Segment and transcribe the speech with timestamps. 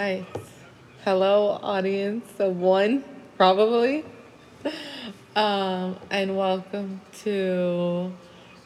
[0.00, 0.22] Nice.
[1.04, 3.02] Hello, audience of one,
[3.36, 4.04] probably.
[5.34, 8.12] Um, and welcome to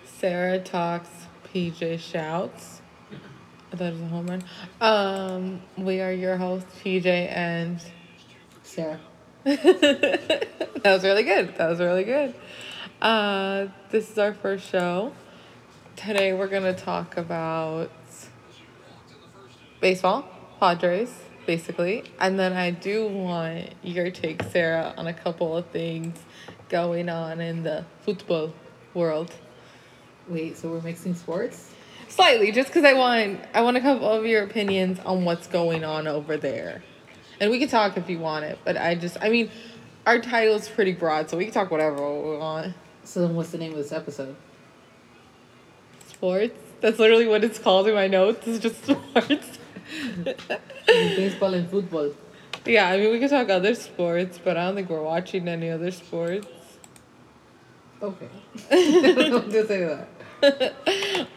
[0.04, 1.08] Sarah Talks
[1.46, 2.82] PJ Shouts.
[3.72, 4.44] I thought it was a home run.
[4.82, 7.82] Um, we are your hosts, PJ and
[8.62, 9.00] Sarah.
[9.44, 10.48] that
[10.84, 11.56] was really good.
[11.56, 12.34] That was really good.
[13.00, 15.14] Uh, this is our first show.
[15.96, 17.90] Today we're gonna talk about
[19.80, 20.26] baseball,
[20.62, 21.12] Padres,
[21.44, 26.16] basically, and then I do want your take, Sarah, on a couple of things
[26.68, 28.54] going on in the football
[28.94, 29.34] world.
[30.28, 31.72] Wait, so we're mixing sports?
[32.06, 35.82] Slightly, just because I want I want a couple of your opinions on what's going
[35.82, 36.84] on over there,
[37.40, 38.56] and we can talk if you want it.
[38.64, 39.50] But I just I mean,
[40.06, 42.72] our title's pretty broad, so we can talk whatever we want.
[43.02, 44.36] So then what's the name of this episode?
[46.06, 46.56] Sports.
[46.80, 48.46] That's literally what it's called in my notes.
[48.46, 49.58] It's just sports.
[50.86, 52.12] Baseball and football.
[52.64, 55.70] yeah, I mean we can talk other sports, but I don't think we're watching any
[55.70, 56.46] other sports.
[58.02, 58.28] Okay.
[58.70, 60.08] Just say that.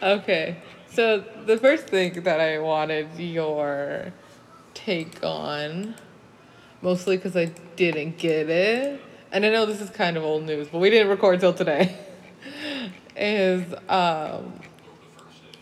[0.01, 0.57] okay,
[0.89, 4.11] so the first thing that I wanted your
[4.73, 5.95] take on,
[6.81, 7.45] mostly because I
[7.75, 8.99] didn't get it,
[9.31, 11.95] and I know this is kind of old news, but we didn't record till today,
[13.15, 14.59] is um,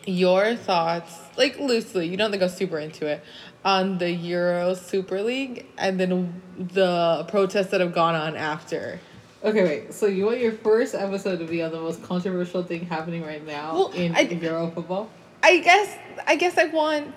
[0.06, 3.24] your thoughts, like loosely, you don't think I was super into it,
[3.66, 9.00] on the Euro Super League and then the protests that have gone on after.
[9.44, 9.94] Okay, wait.
[9.94, 13.46] So you want your first episode to be on the most controversial thing happening right
[13.46, 15.10] now Well, in I- Euro football?
[15.42, 17.14] I guess I guess I want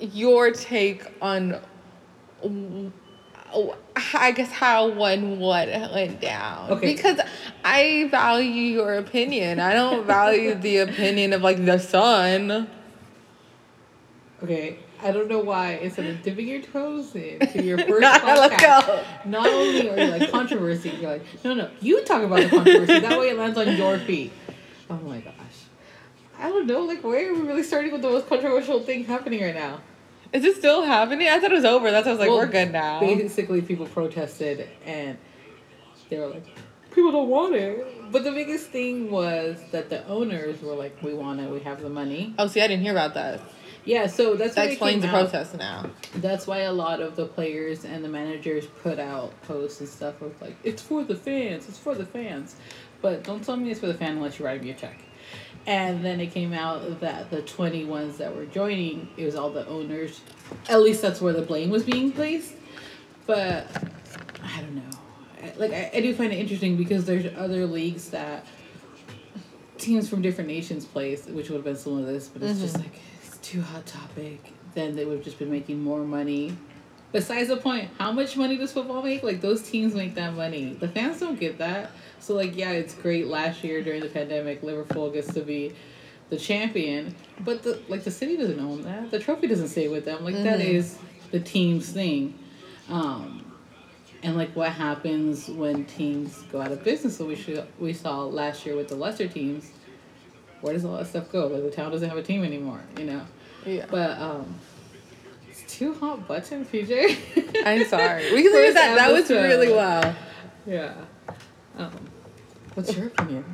[0.00, 1.60] your take on
[4.14, 6.70] I guess how one what went down.
[6.70, 6.94] Okay.
[6.94, 7.18] Because
[7.64, 9.60] I value your opinion.
[9.60, 12.68] I don't value the opinion of like the sun.
[14.42, 14.78] Okay.
[15.02, 19.46] I don't know why instead of dipping your toes into your first Nah, podcast, not
[19.46, 23.00] only are you like controversy, you're like, no, no, you talk about the controversy.
[23.00, 24.32] that way it lands on your feet.
[24.90, 25.34] Oh my gosh.
[26.38, 29.42] I don't know, like, where are we really starting with the most controversial thing happening
[29.42, 29.80] right now?
[30.32, 31.28] Is it still happening?
[31.28, 31.90] I thought it was over.
[31.90, 33.00] That's why I was like, Well, we're good now.
[33.00, 35.18] Basically, people protested and
[36.08, 36.44] they were like,
[36.94, 38.12] people don't want it.
[38.12, 41.80] But the biggest thing was that the owners were like, we want it, we have
[41.82, 42.34] the money.
[42.38, 43.40] Oh, see, I didn't hear about that.
[43.84, 45.30] Yeah, so that's That why explains the out.
[45.30, 45.90] protest now.
[46.16, 50.20] That's why a lot of the players and the managers put out posts and stuff
[50.20, 52.56] with like, it's for the fans, it's for the fans.
[53.00, 55.00] But don't tell me it's for the fan unless you write me a check.
[55.66, 59.50] And then it came out that the twenty ones that were joining, it was all
[59.50, 60.20] the owners.
[60.68, 62.54] At least that's where the blame was being placed.
[63.26, 63.66] But
[64.42, 64.90] I don't know.
[65.56, 68.46] Like, I, I do find it interesting because there's other leagues that
[69.78, 72.74] teams from different nations play, which would have been some of this, but it's just
[72.74, 72.84] mm-hmm.
[72.84, 73.00] like,
[73.42, 74.52] too hot topic.
[74.74, 76.56] Then they would have just been making more money.
[77.12, 79.24] Besides the point, how much money does football make?
[79.24, 80.74] Like, those teams make that money.
[80.74, 81.90] The fans don't get that.
[82.20, 85.74] So, like, yeah, it's great last year during the pandemic, Liverpool gets to be
[86.30, 89.10] the champion, but the like the city doesn't own that.
[89.10, 90.24] The trophy doesn't stay with them.
[90.24, 90.96] Like that is
[91.32, 92.38] the team's thing.
[92.88, 93.44] Um,
[94.22, 97.16] and like what happens when teams go out of business?
[97.16, 99.72] So we should we saw last year with the lesser teams.
[100.60, 101.46] Where does all that stuff go?
[101.46, 103.22] Like the town doesn't have a team anymore, you know.
[103.64, 103.86] Yeah.
[103.90, 104.54] But um,
[105.48, 107.64] it's too hot button, PJ.
[107.64, 108.32] I'm sorry.
[108.32, 108.96] We can leave that.
[108.96, 110.14] That was really well.
[110.66, 110.94] Yeah.
[111.76, 111.92] Um,
[112.74, 113.44] what's your opinion?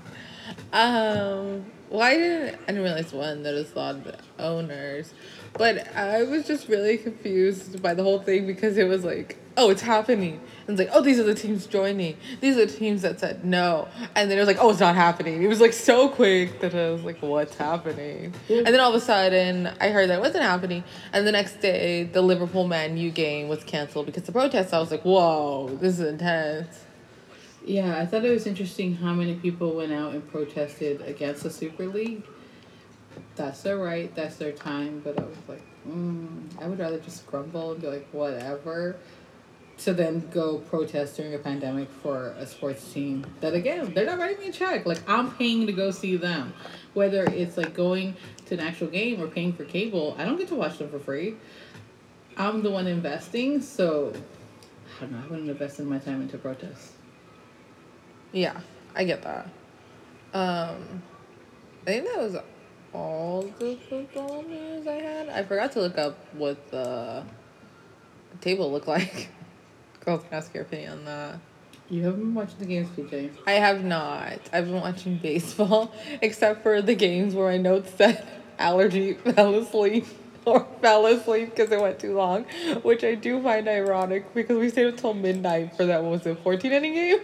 [0.73, 5.15] Um, well, I didn't, I didn't realize one that it's a lot of the owners,
[5.55, 9.71] but I was just really confused by the whole thing because it was like, oh,
[9.71, 10.41] it's happening.
[10.67, 12.17] And it's like, oh, these are the teams joining.
[12.41, 13.89] These are the teams that said no.
[14.15, 15.43] And then it was like, oh, it's not happening.
[15.43, 18.35] It was like so quick that I was like, what's happening?
[18.49, 20.85] And then all of a sudden, I heard that it wasn't happening.
[21.13, 24.73] And the next day, the Liverpool Man U game was canceled because of the protests.
[24.73, 26.85] I was like, whoa, this is intense.
[27.65, 31.51] Yeah, I thought it was interesting how many people went out and protested against the
[31.51, 32.23] Super League.
[33.35, 37.27] That's their right, that's their time, but I was like, mm, I would rather just
[37.27, 38.97] grumble and be like, whatever,
[39.79, 44.19] to then go protest during a pandemic for a sports team that, again, they're not
[44.19, 44.87] writing me a check.
[44.87, 46.55] Like, I'm paying to go see them.
[46.95, 50.49] Whether it's like going to an actual game or paying for cable, I don't get
[50.49, 51.37] to watch them for free.
[52.39, 54.13] I'm the one investing, so
[54.99, 56.93] I don't know, I wouldn't invest in my time into protests.
[58.33, 58.61] Yeah,
[58.95, 59.47] I get that.
[60.33, 61.03] Um,
[61.83, 62.37] I think that was
[62.93, 65.29] all the football news I had.
[65.29, 67.25] I forgot to look up what the
[68.41, 69.29] table looked like.
[70.07, 71.39] Girls can ask your opinion on that.
[71.91, 73.31] You haven't been watching the games, PJ.
[73.47, 74.39] I have not.
[74.53, 75.93] I've been watching baseball,
[76.23, 78.25] except for the games where my notes said
[78.59, 80.07] allergy fell asleep.
[80.45, 82.45] or fell asleep because it went too long,
[82.85, 86.03] which I do find ironic because we stayed until midnight for that.
[86.05, 87.19] What was it, 14 inning game?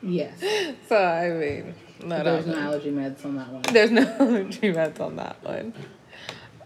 [0.00, 0.40] Yes.
[0.88, 1.74] So, I mean,
[2.04, 3.62] not There's no allergy meds on that one.
[3.62, 5.74] There's no allergy meds on that one.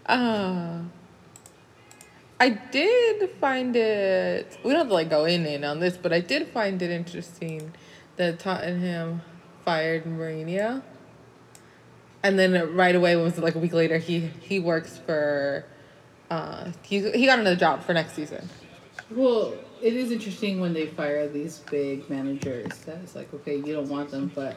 [0.05, 0.81] Uh,
[2.39, 4.59] I did find it.
[4.63, 6.91] We don't have to like go in in on this, but I did find it
[6.91, 7.73] interesting
[8.17, 9.23] that Tottenham
[9.65, 10.83] fired Mourinho,
[12.23, 15.65] and then right away was it like a week later he he works for.
[16.29, 18.49] Uh, he he got another job for next season.
[19.11, 22.77] Well, it is interesting when they fire these big managers.
[22.81, 24.57] That it's like, okay, you don't want them, but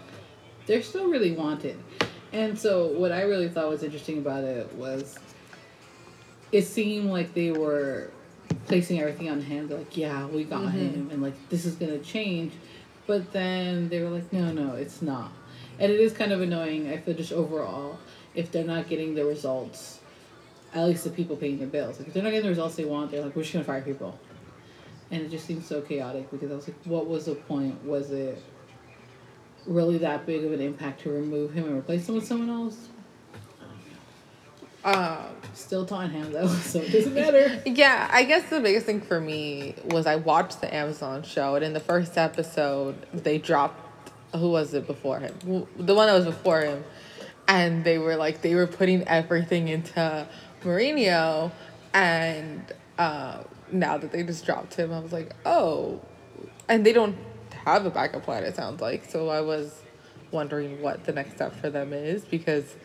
[0.65, 1.77] they're still really wanted.
[2.33, 5.17] And so, what I really thought was interesting about it was
[6.51, 8.11] it seemed like they were
[8.65, 9.67] placing everything on him.
[9.67, 10.71] They're like, yeah, we got Mhm.
[10.71, 12.53] him, and like, this is going to change.
[13.07, 15.31] But then they were like, no, no, it's not.
[15.79, 17.97] And it is kind of annoying, I feel, just overall,
[18.35, 19.99] if they're not getting the results,
[20.73, 21.97] at least the people paying their bills.
[21.99, 23.71] Like, if they're not getting the results they want, they're like, we're just going to
[23.71, 24.19] fire people.
[25.11, 27.83] And it just seems so chaotic because I was like, what was the point?
[27.83, 28.39] Was it
[29.65, 32.89] really that big of an impact to remove him and replace him with someone else?
[34.83, 35.17] Um,
[35.53, 37.61] Still Tottenham though, so it doesn't matter.
[37.65, 41.65] Yeah, I guess the biggest thing for me was I watched the Amazon show, and
[41.65, 43.87] in the first episode, they dropped
[44.35, 45.33] who was it before him?
[45.77, 46.83] The one that was before him,
[47.47, 50.27] and they were like they were putting everything into
[50.63, 51.51] Mourinho,
[51.93, 52.63] and
[52.97, 56.01] uh, now that they just dropped him, I was like, oh,
[56.67, 57.17] and they don't
[57.65, 58.43] have a backup plan.
[58.43, 59.29] It sounds like so.
[59.29, 59.81] I was
[60.31, 62.75] wondering what the next step for them is because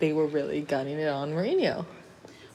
[0.00, 1.84] they were really gunning it on Mourinho.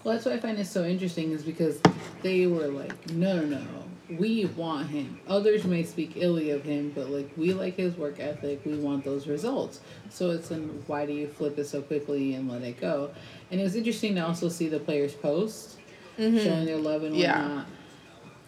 [0.04, 1.80] Well, that's why I find it so interesting is because
[2.22, 5.20] they were like, no, no, no, we want him.
[5.28, 8.62] Others may speak illy of him, but like we like his work ethic.
[8.66, 9.80] We want those results.
[10.10, 13.12] So it's an why do you flip it so quickly and let it go?
[13.50, 15.78] And it was interesting to also see the players post
[16.20, 16.38] mm-hmm.
[16.38, 17.42] showing their love and Yeah.
[17.42, 17.66] whatnot.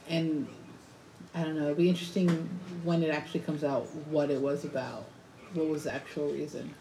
[0.09, 0.47] And
[1.33, 1.65] I don't know.
[1.65, 2.29] It'd be interesting
[2.83, 5.05] when it actually comes out what it was about.
[5.53, 6.73] What was the actual reason?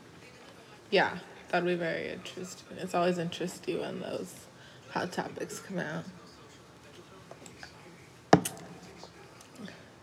[0.90, 2.76] Yeah, that'd be very interesting.
[2.78, 4.34] It's always interesting when those
[4.90, 6.04] hot topics come out.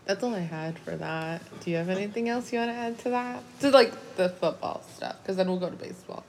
[0.06, 1.42] That's all I had for that.
[1.62, 3.42] Do you have anything else you want to add to that?
[3.62, 6.26] To like the football stuff, because then we'll go to baseball.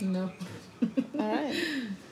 [0.00, 0.30] No.
[1.18, 1.56] All right.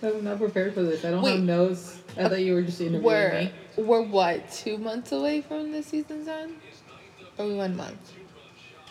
[0.03, 1.05] I'm not prepared for this.
[1.05, 1.33] I don't Wait.
[1.37, 2.01] have notes.
[2.17, 3.53] I uh, thought you were just interviewing We're me.
[3.77, 6.55] we're what two months away from the season's end,
[7.37, 8.13] or we one month?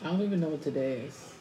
[0.02, 1.33] I don't even know what today is.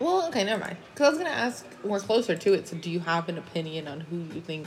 [0.00, 0.76] Well, okay, never mind.
[0.92, 2.66] Because I was gonna ask, we're closer to it.
[2.66, 4.66] So, do you have an opinion on who you think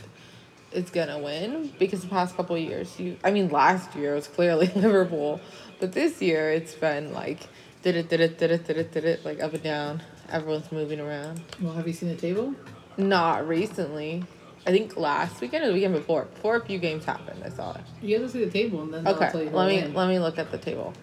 [0.72, 1.74] is gonna win?
[1.80, 5.42] Because the past couple of years, you, I mean, last year it was clearly Liverpool,
[5.80, 7.42] but this year it's been like
[7.82, 10.02] did it, did it, did it, did it, did it, like up and down.
[10.30, 11.42] Everyone's moving around.
[11.60, 12.56] Well, have you seen the table?
[12.96, 14.24] Not recently.
[14.66, 16.26] I think last weekend or the weekend before.
[16.26, 17.82] Before a few games happened, I saw it.
[18.02, 19.94] You have to see the table, and then I'll tell Okay, let me win.
[19.94, 20.94] let me look at the table.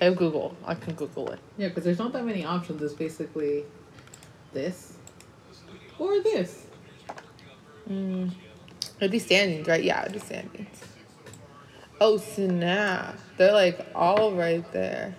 [0.00, 0.56] I have Google.
[0.64, 1.40] I can Google it.
[1.56, 2.82] Yeah, because there's not that many options.
[2.82, 3.64] It's basically
[4.52, 4.94] this
[5.98, 6.66] or this.
[7.88, 8.30] Mm.
[9.00, 9.82] It'd be standings, right?
[9.82, 10.80] Yeah, it'd be standings.
[12.00, 13.18] Oh snap!
[13.36, 15.16] They're like all right there.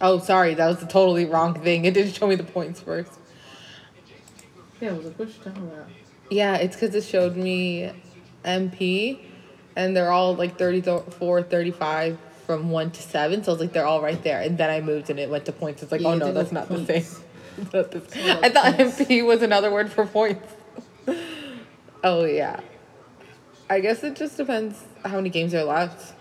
[0.00, 1.84] Oh, sorry, that was the totally wrong thing.
[1.84, 3.12] It didn't show me the points first.
[4.80, 5.86] Yeah, I was what you talking about?
[6.28, 7.92] Yeah, it's because it showed me
[8.44, 9.20] MP,
[9.74, 13.42] and they're all like 34, 35 from 1 to 7.
[13.42, 14.40] So I was like, they're all right there.
[14.40, 15.82] And then I moved and it went to points.
[15.82, 16.86] It's like, Yeah, oh no, that's not the same.
[16.86, 17.20] points.
[17.74, 19.00] Not the- all I thought points.
[19.00, 20.46] MP was another word for points.
[22.04, 22.60] oh, yeah.
[23.68, 26.14] I guess it just depends how many games are left.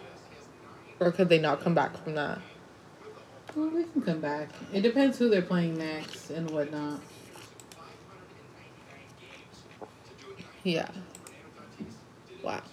[0.99, 2.39] Or could they not come back from that?
[3.55, 4.49] Well, they can come back.
[4.73, 6.99] It depends who they're playing next and whatnot.
[10.63, 10.87] Yeah.
[12.41, 12.63] Wow.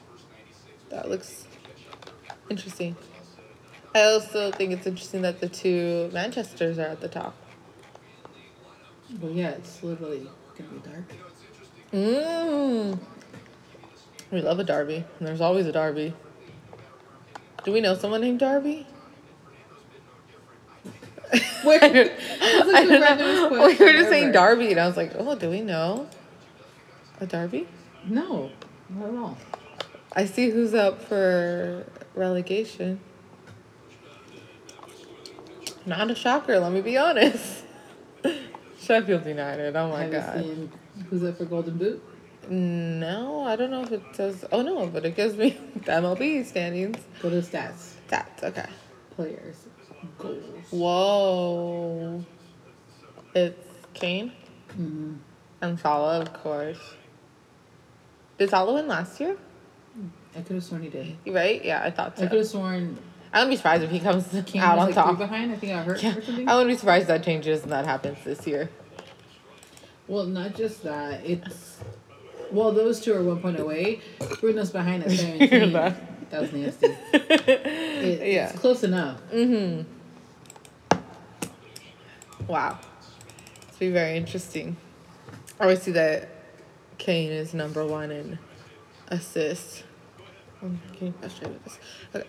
[0.88, 1.46] That looks
[2.48, 2.96] interesting.
[3.94, 7.34] I also think it's interesting that the two Manchesters are at the top.
[9.20, 11.04] Well, yeah, it's literally gonna be dark.
[11.92, 12.98] Mmm.
[14.30, 15.04] We love a Derby.
[15.20, 16.14] There's always a Derby.
[17.64, 18.86] Do we know someone named Darby?
[21.62, 21.80] Where?
[21.82, 23.66] I That's like the don't know.
[23.66, 24.32] We were just saying.
[24.32, 26.08] Darby, and I was like, oh, do we know
[27.20, 27.68] a Derby?
[28.06, 28.50] No,
[28.88, 29.38] not at all.
[30.14, 33.00] I see who's up for relegation.
[35.84, 37.64] Not a shocker, let me be honest.
[38.78, 40.36] Sheffield United, oh my Have god.
[40.36, 40.72] you seen
[41.08, 42.02] who's up for Golden Boot?
[42.48, 44.44] No, I don't know if it says.
[44.50, 46.98] Oh no, but it gives me the MLB standings.
[47.20, 47.94] Go to stats.
[48.08, 48.66] That's okay.
[49.14, 49.66] Players.
[50.18, 50.42] Goals.
[50.70, 52.24] Whoa.
[53.34, 54.32] It's Kane.
[54.70, 55.14] Mm-hmm.
[55.60, 56.80] And Salah, of course.
[58.38, 59.36] Did Salah win last year?
[60.34, 61.16] I could have sworn he did.
[61.26, 61.64] Right?
[61.64, 62.24] Yeah, I thought so.
[62.24, 62.98] I could have sworn
[63.32, 65.16] I wouldn't be surprised if he comes King out on like top.
[65.18, 65.52] behind.
[65.52, 66.14] I think I hurt Yeah.
[66.46, 68.68] I wouldn't be surprised if that changes and that happens this year.
[70.06, 71.24] Well, not just that.
[71.24, 71.78] It's
[72.50, 74.00] well, those two are one point away.
[74.40, 75.72] Bruno's behind at seventeen.
[75.72, 76.30] that?
[76.30, 76.88] that was nasty.
[78.02, 78.50] It, Yeah.
[78.50, 79.20] It's close enough.
[79.32, 79.82] Mm-hmm.
[82.46, 82.78] Wow.
[83.68, 84.76] It's be very interesting.
[85.60, 86.28] I always see that
[86.98, 88.38] Kane is number one in
[89.08, 89.84] assists.
[90.94, 91.78] Getting frustrated with this.
[92.14, 92.26] Okay.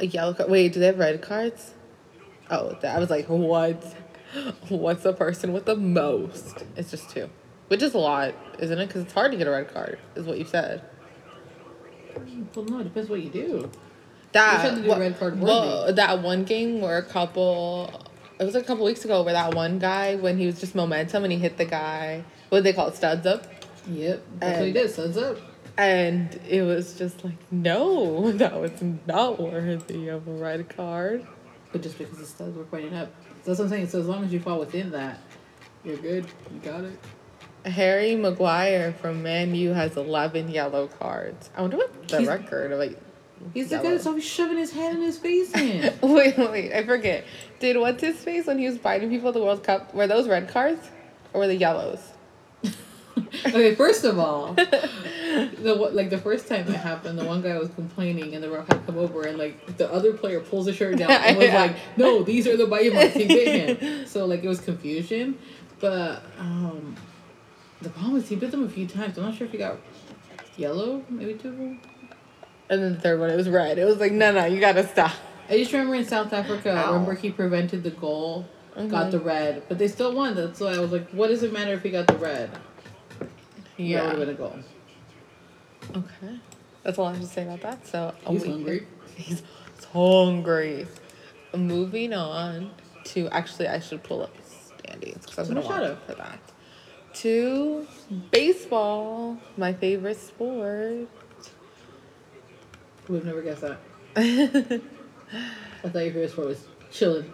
[0.00, 0.50] A yellow card.
[0.50, 1.74] Wait, do they have red cards?
[2.50, 3.82] Oh, that, I was like, what?
[4.68, 6.64] What's the person with the most?
[6.76, 7.28] It's just two.
[7.68, 8.86] Which is a lot, isn't it?
[8.86, 10.82] Because it's hard to get a red card, is what you said.
[12.54, 13.70] Well, no, it depends what you do.
[14.32, 18.84] That to do card well, that one game where a couple, it was a couple
[18.84, 21.64] weeks ago where that one guy when he was just momentum and he hit the
[21.64, 22.24] guy.
[22.48, 22.96] What do they call it?
[22.96, 23.46] Studs up.
[23.88, 24.90] Yep, that's what he did.
[24.90, 25.38] Studs up.
[25.76, 28.72] And it was just like, no, that was
[29.06, 31.26] not worthy of a red card.
[31.72, 33.10] But just because the studs were pointing up,
[33.44, 33.88] so that's what I'm saying.
[33.88, 35.18] So as long as you fall within that,
[35.84, 36.26] you're good.
[36.52, 36.98] You got it.
[37.64, 41.50] Harry Maguire from Man U has 11 yellow cards.
[41.56, 42.98] I wonder what the He's- record of like.
[43.54, 45.94] He's the guy yellow- that's always shoving his hand in his face in.
[46.02, 47.24] Wait, wait, I forget.
[47.58, 49.94] Did what's his face when he was biting people at the World Cup?
[49.94, 50.90] Were those red cards
[51.32, 52.00] or were they yellows?
[53.46, 57.68] okay, first of all, the like the first time it happened, the one guy was
[57.70, 60.96] complaining, and the ref had come over, and like the other player pulls his shirt
[60.98, 61.60] down and was Yeah.
[61.60, 63.14] like, "No, these are the bite marks.
[63.14, 65.38] He bit him." So like it was confusion,
[65.80, 66.96] but um,
[67.82, 69.18] the problem is he bit them a few times.
[69.18, 69.76] I'm not sure if he got
[70.56, 71.80] yellow, maybe two of them.
[72.68, 73.78] And then the third one, it was red.
[73.78, 75.12] It was like, no, no, you gotta stop.
[75.48, 76.92] I just remember in South Africa, I Ow.
[76.92, 79.10] remember he prevented the goal, got Mhm.
[79.10, 80.36] the red, but they still won.
[80.36, 82.50] That's why I was like, what does it matter if he got the red?
[83.80, 84.08] That would Yeah.
[84.08, 84.56] have been a goal.
[85.96, 86.38] Okay.
[86.82, 87.86] That's all I have to say about that.
[87.86, 88.86] So a He's week- hungry.
[89.16, 89.42] He's
[89.92, 90.86] hungry.
[91.56, 92.70] Moving on
[93.04, 95.98] to actually, I should pull up standings because I'm gonna much watch shadow.
[96.06, 96.38] for that.
[97.14, 97.86] To
[98.30, 101.08] baseball, my favorite sport.
[103.08, 103.78] We've never guessed that.
[104.16, 107.32] I thought your favorite sport was chilling.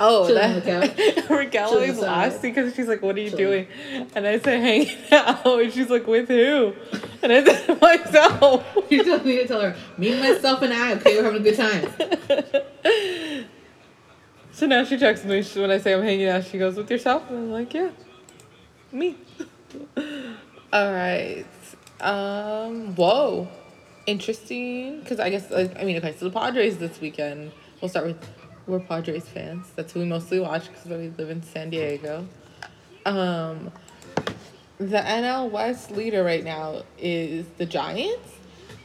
[0.00, 1.28] Oh, the that couch.
[1.30, 3.66] Raquel always laughs because she's like, "What are you Chilling.
[3.92, 6.72] doing?" And I say, "Hanging out," and she's like, "With who?"
[7.22, 11.16] And I said, "Myself." You just need to tell her, me, myself, and I, okay,
[11.18, 13.44] we're having a good time.
[14.52, 16.44] So now she texts me she- when I say I'm hanging out.
[16.44, 17.90] She goes, "With yourself?" And I'm like, "Yeah,
[18.92, 19.16] me."
[20.72, 21.44] All right.
[22.00, 22.94] Um.
[22.94, 23.48] Whoa.
[24.06, 25.00] Interesting.
[25.00, 26.14] Because I guess like, I mean, okay.
[26.16, 27.52] So the Padres this weekend.
[27.80, 28.28] We'll start with
[28.68, 29.66] we're Padres fans.
[29.74, 32.26] That's who we mostly watch because we live in San Diego.
[33.04, 33.72] Um.
[34.78, 38.36] The NL West leader right now is the Giants,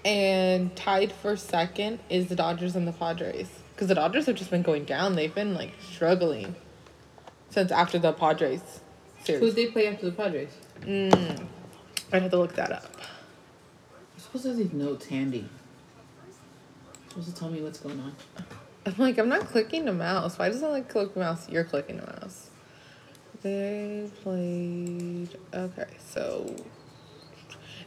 [0.04, 3.48] and tied for second is the Dodgers and the Padres.
[3.76, 5.16] Because the Dodgers have just been going down.
[5.16, 6.56] They've been like struggling
[7.52, 8.82] since after the Padres
[9.26, 10.50] Who'd they play after the Padres?
[10.82, 11.46] Mm,
[12.12, 12.86] I'd have to look that up.
[14.14, 15.38] I'm supposed to have these notes handy.
[15.38, 18.16] You're supposed to tell me what's going on.
[18.86, 20.38] I'm like, I'm not clicking the mouse.
[20.38, 21.48] Why doesn't it like click the mouse?
[21.50, 22.50] You're clicking the mouse.
[23.42, 25.30] They played.
[25.54, 26.56] Okay, so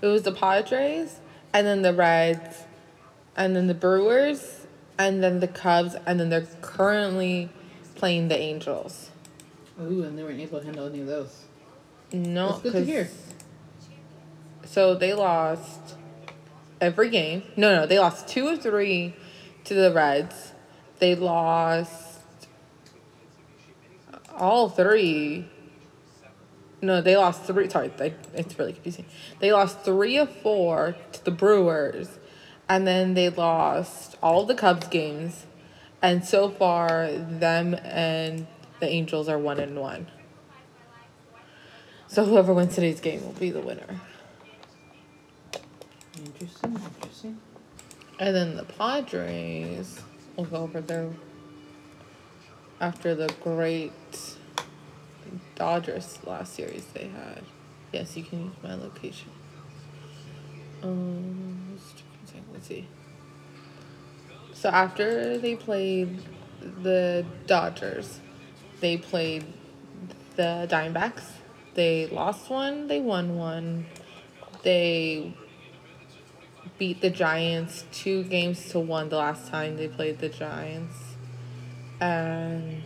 [0.01, 1.21] it was the Padres,
[1.53, 2.65] and then the Reds,
[3.37, 4.67] and then the Brewers,
[4.99, 7.51] and then the Cubs, and then they're currently
[7.95, 9.11] playing the Angels.
[9.81, 11.45] Ooh, and they weren't able to handle any of those.
[12.13, 13.09] No, That's good to hear.
[14.65, 15.97] So they lost
[16.81, 17.43] every game.
[17.57, 19.15] No, no, they lost two or three
[19.65, 20.53] to the Reds.
[20.99, 22.21] They lost
[24.35, 25.47] all three.
[26.83, 27.69] No, they lost three.
[27.69, 29.07] Sorry, they, it's really confusing.
[29.39, 32.19] They lost three of four to the Brewers,
[32.69, 35.47] and then they lost all the Cubs games.
[36.03, 38.47] And so far, them and
[38.81, 40.07] the Angels are one and one.
[42.09, 44.01] So whoever wins today's game will be the winner.
[46.25, 47.41] Interesting, interesting.
[48.19, 50.01] And then the Padres
[50.37, 51.11] will go over there
[52.81, 53.93] after the great
[55.55, 57.43] Dodgers last series they had.
[57.93, 59.31] Yes, you can use my location.
[60.83, 61.79] Um,
[62.53, 62.87] let's see.
[64.53, 66.23] So after they played
[66.83, 68.21] the Dodgers,
[68.81, 69.45] they played
[70.37, 71.25] the Diamondbacks.
[71.75, 73.87] They lost one, they won one.
[74.63, 75.35] They
[76.79, 80.97] beat the Giants two games to one the last time they played the Giants.
[82.01, 82.83] And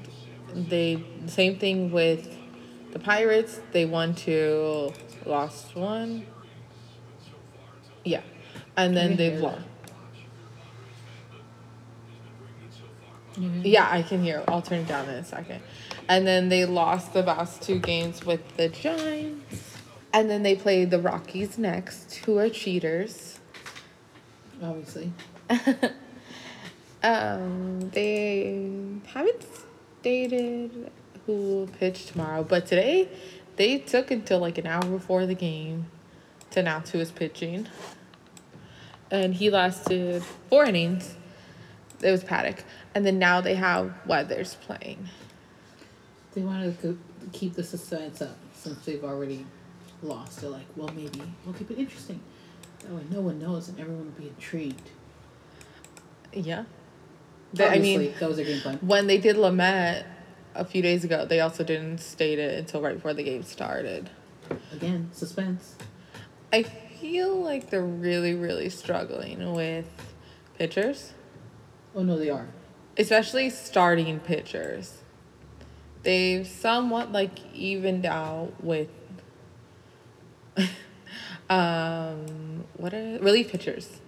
[0.55, 2.37] they same thing with
[2.93, 3.61] the Pirates.
[3.73, 4.93] They won two,
[5.27, 6.27] lost one.
[8.05, 8.23] Yeah,
[8.77, 9.63] and then they've lost.
[13.35, 13.63] Mhm.
[13.65, 14.45] Yeah, I can hear.
[14.49, 15.61] I'll turn it down in a second.
[16.09, 19.79] And then they lost the last two games with the Giants.
[20.13, 23.40] And then they played the Rockies next, who are cheaters.
[24.63, 25.13] Obviously.
[27.03, 28.71] um, they
[29.07, 29.47] haven't
[30.01, 30.91] stated
[31.27, 33.09] who will pitch tomorrow, but today
[33.57, 35.87] they took until like an hour before the game
[36.51, 37.69] to announce who was pitching.
[39.11, 41.17] And he lasted four innings.
[42.03, 42.61] It was Paddack.
[42.95, 45.09] And then now they have Weathers playing.
[46.33, 46.99] They wanted to
[47.33, 49.45] keep the suspense up since they've already
[50.03, 50.41] lost.
[50.41, 52.21] They're like, well, maybe we'll keep it interesting.
[52.85, 54.91] Oh, that way no one knows and everyone will be intrigued.
[56.33, 56.65] Yeah.
[57.53, 58.79] They- I mean, that was a game plan.
[58.81, 60.05] when they did Lamet
[60.55, 64.11] a few days ago, they also didn't state it until right before the game started.
[64.73, 65.75] Again, suspense.
[66.53, 69.87] I feel like they're really, really struggling with
[70.59, 71.13] pitchers,
[71.95, 72.49] Oh no, they are.
[72.99, 74.99] especially starting pitchers.
[76.03, 78.89] They've somewhat like evened out with
[81.51, 84.01] um what are relief pitchers,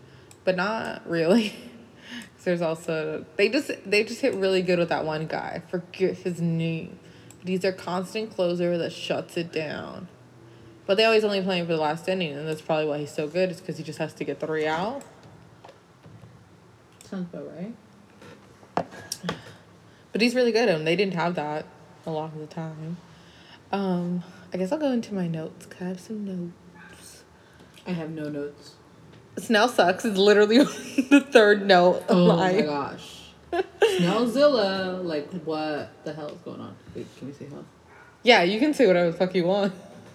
[0.45, 1.53] but not really.
[2.45, 5.63] There's also they just they just hit really good with that one guy.
[5.65, 6.99] I forget his name.
[7.41, 10.09] But he's their constant closer that shuts it down.
[10.87, 13.13] But they always only play him for the last inning, and that's probably why he's
[13.13, 13.51] so good.
[13.51, 15.03] Is because he just has to get three out.
[17.05, 17.75] Sounds about right.
[20.13, 21.65] But he's really good, and they didn't have that
[22.07, 22.97] a lot of the time.
[23.71, 24.23] Um,
[24.53, 25.67] I guess I'll go into my notes.
[25.67, 26.53] 'cause I have some notes.
[27.87, 28.75] I have no notes.
[29.39, 30.59] Snell sucks is literally
[31.11, 33.19] the third note Oh my gosh.
[33.53, 36.75] Snellzilla, like what the hell is going on?
[36.95, 37.65] Wait, can we say hello?
[38.23, 39.73] Yeah, you can say whatever the fuck you want.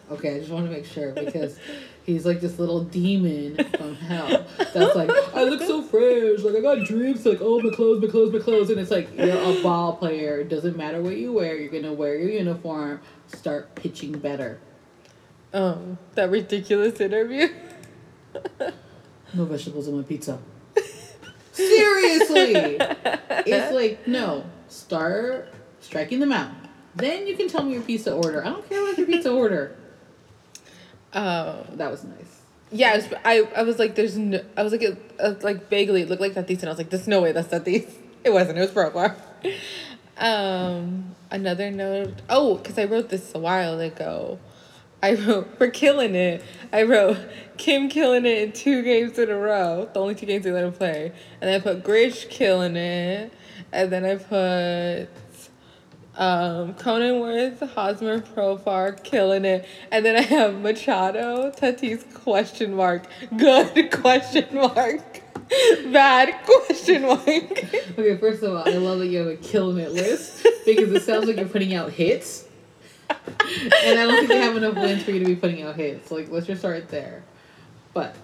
[0.09, 1.59] Okay, I just want to make sure because
[2.05, 6.61] he's like this little demon from hell that's like, I look so fresh, like I
[6.61, 9.61] got drinks, like oh my clothes, my clothes, my clothes, and it's like you're a
[9.61, 10.39] ball player.
[10.39, 13.01] It doesn't matter what you wear, you're gonna wear your uniform.
[13.27, 14.59] Start pitching better.
[15.53, 17.49] Um, that ridiculous interview.
[19.33, 20.39] No vegetables on my pizza.
[21.51, 22.77] Seriously,
[23.45, 24.45] it's like no.
[24.69, 26.51] Start striking them out.
[26.95, 28.43] Then you can tell me your pizza order.
[28.45, 29.75] I don't care about your pizza order.
[31.13, 32.41] Um, That was nice.
[32.71, 35.69] yeah, I was, I, I was like, there's no, I was like, it, uh, like
[35.69, 37.85] vaguely it looked like Tatis, and I was like, there's no way that's Tatis.
[38.23, 38.57] It wasn't.
[38.57, 39.15] It was Profar.
[40.17, 42.13] Um, another note.
[42.29, 44.39] Oh, because I wrote this a while ago.
[45.01, 46.43] I wrote for killing it.
[46.73, 47.17] I wrote
[47.57, 49.89] Kim killing it in two games in a row.
[49.93, 53.31] The only two games they let him play, and I put Grish killing it,
[53.71, 55.09] and then I put
[56.17, 63.05] um, Cronenworth, Hosmer, Profar killing it, and then I have Machado, Tatis question mark,
[63.37, 65.21] good question mark,
[65.91, 67.23] bad question mark.
[67.97, 71.01] Okay, first of all, I love that you have a killing it list because it
[71.03, 72.46] sounds like you're putting out hits.
[73.09, 76.11] And I don't think they have enough wins for you to be putting out hits.
[76.11, 77.23] Like, let's just start there.
[77.93, 78.15] But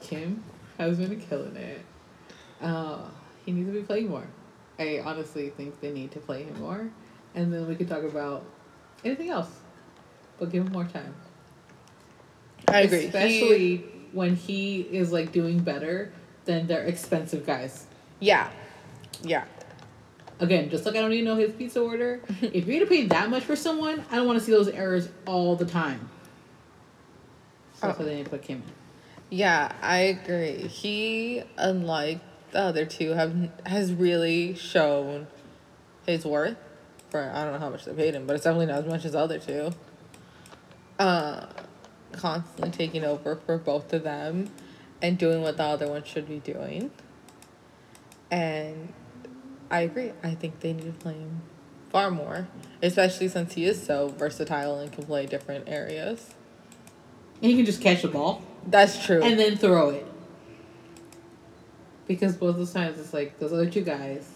[0.00, 0.42] Kim
[0.78, 1.80] has been killing it.
[2.60, 2.98] Uh,
[3.44, 4.26] he needs to be playing more.
[4.78, 6.88] I honestly think they need to play him more.
[7.34, 8.44] And then we could talk about
[9.04, 9.50] anything else.
[10.38, 11.14] But give him more time.
[12.68, 13.06] I agree.
[13.06, 16.12] Especially He- when he is like doing better
[16.46, 17.86] than their expensive guys.
[18.20, 18.50] yeah,
[19.22, 19.44] yeah.
[20.40, 22.20] Again, just like I don't even know his pizza order.
[22.42, 25.08] if you're gonna pay that much for someone, I don't want to see those errors
[25.26, 26.08] all the time.
[27.74, 28.04] So that's Oh.
[28.04, 28.62] why they to put Kim in.
[29.30, 30.66] Yeah, I agree.
[30.68, 32.20] He, unlike
[32.52, 35.26] the other two, have has really shown
[36.06, 36.56] his worth.
[37.10, 39.04] For I don't know how much they paid him, but it's definitely not as much
[39.04, 39.70] as the other two.
[40.98, 41.46] Uh,
[42.12, 44.50] constantly taking over for both of them,
[45.02, 46.90] and doing what the other one should be doing.
[48.30, 48.92] And
[49.70, 50.12] I agree.
[50.22, 51.42] I think they need to play him
[51.90, 52.48] far more,
[52.82, 56.34] especially since he is so versatile and can play different areas.
[57.42, 59.22] And he can just catch the ball That's true.
[59.22, 60.06] and then throw it.
[62.06, 64.28] Because both those times it's like those other two guys.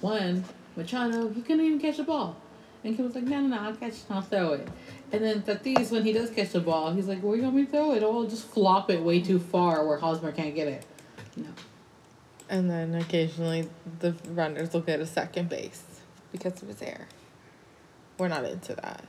[0.00, 0.44] One,
[0.76, 2.36] Machado, he couldn't even catch the ball.
[2.82, 4.68] And Kim was like, no, no, no, I'll catch it, I'll throw it.
[5.12, 7.64] And then Tatis, when he does catch the ball, he's like, where you want me
[7.64, 8.02] to throw it?
[8.02, 10.84] Oh, I'll just flop it way too far where Hosmer can't get it.
[11.36, 11.46] No.
[12.48, 13.68] And then occasionally
[14.00, 15.82] the runners will get a second base
[16.30, 17.08] because of his air.
[18.18, 19.04] We're not into that.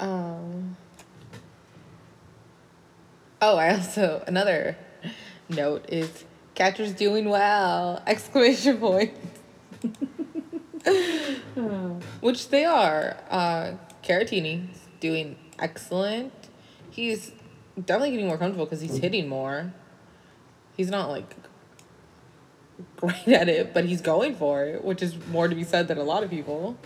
[0.00, 0.76] Um.
[3.40, 4.76] Oh, I also another
[5.48, 8.02] note is catchers doing well!
[8.06, 9.12] Exclamation point.
[12.20, 13.16] Which they are.
[13.30, 16.32] Uh, Caratini's doing excellent.
[16.90, 17.32] He's
[17.76, 19.72] definitely getting more comfortable because he's hitting more.
[20.76, 21.34] He's not like
[22.96, 25.98] great at it, but he's going for it, which is more to be said than
[25.98, 26.76] a lot of people.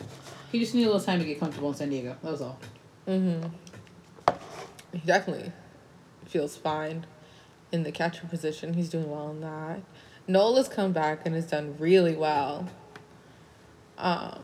[0.52, 2.16] He just needed a little time to get comfortable in San Diego.
[2.22, 2.58] That was all.
[3.06, 3.48] Mm-hmm.
[4.92, 5.52] He definitely
[6.26, 7.06] feels fine
[7.72, 8.74] in the catcher position.
[8.74, 9.80] He's doing well in that.
[10.26, 12.68] Nola's come back and has done really well,
[13.98, 14.40] um,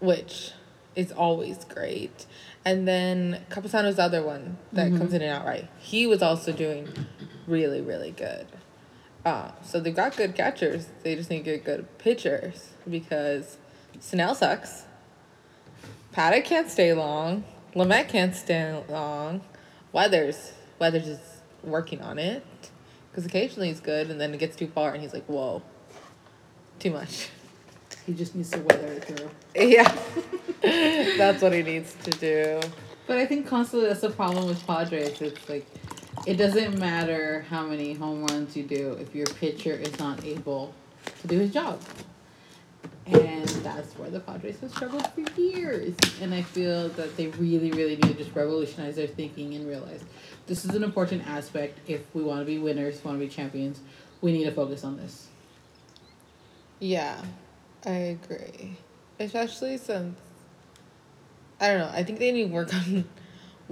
[0.00, 0.52] which
[0.94, 2.26] is always great.
[2.64, 4.98] And then Campusano's the other one that Mhm.
[4.98, 5.68] comes in and out right.
[5.80, 6.88] He was also doing
[7.46, 8.46] really, really good.
[9.24, 10.88] Uh, so they've got good catchers.
[11.02, 13.56] They just need to get good pitchers because
[14.00, 14.84] Snell sucks.
[16.14, 17.44] Paddack can't stay long.
[17.74, 19.42] Lamet can't stay long.
[19.92, 21.20] Weathers, Weathers is
[21.62, 22.44] working on it
[23.10, 25.62] because occasionally he's good and then it gets too far and he's like, whoa,
[26.78, 27.28] too much.
[28.06, 29.30] He just needs to weather it through.
[29.54, 29.96] Yeah,
[31.16, 32.60] that's what he needs to do.
[33.06, 35.20] But I think constantly that's the problem with Padres.
[35.20, 35.66] It's like
[36.26, 40.74] it doesn't matter how many home runs you do if your pitcher is not able
[41.20, 41.80] to do his job.
[43.06, 45.94] And that's where the Padres have struggled for years.
[46.20, 50.04] And I feel that they really, really need to just revolutionize their thinking and realize
[50.46, 53.80] this is an important aspect if we want to be winners, want to be champions.
[54.20, 55.26] We need to focus on this.
[56.78, 57.20] Yeah,
[57.84, 58.76] I agree.
[59.18, 60.16] Especially since
[61.60, 61.90] I don't know.
[61.92, 63.04] I think they need to work on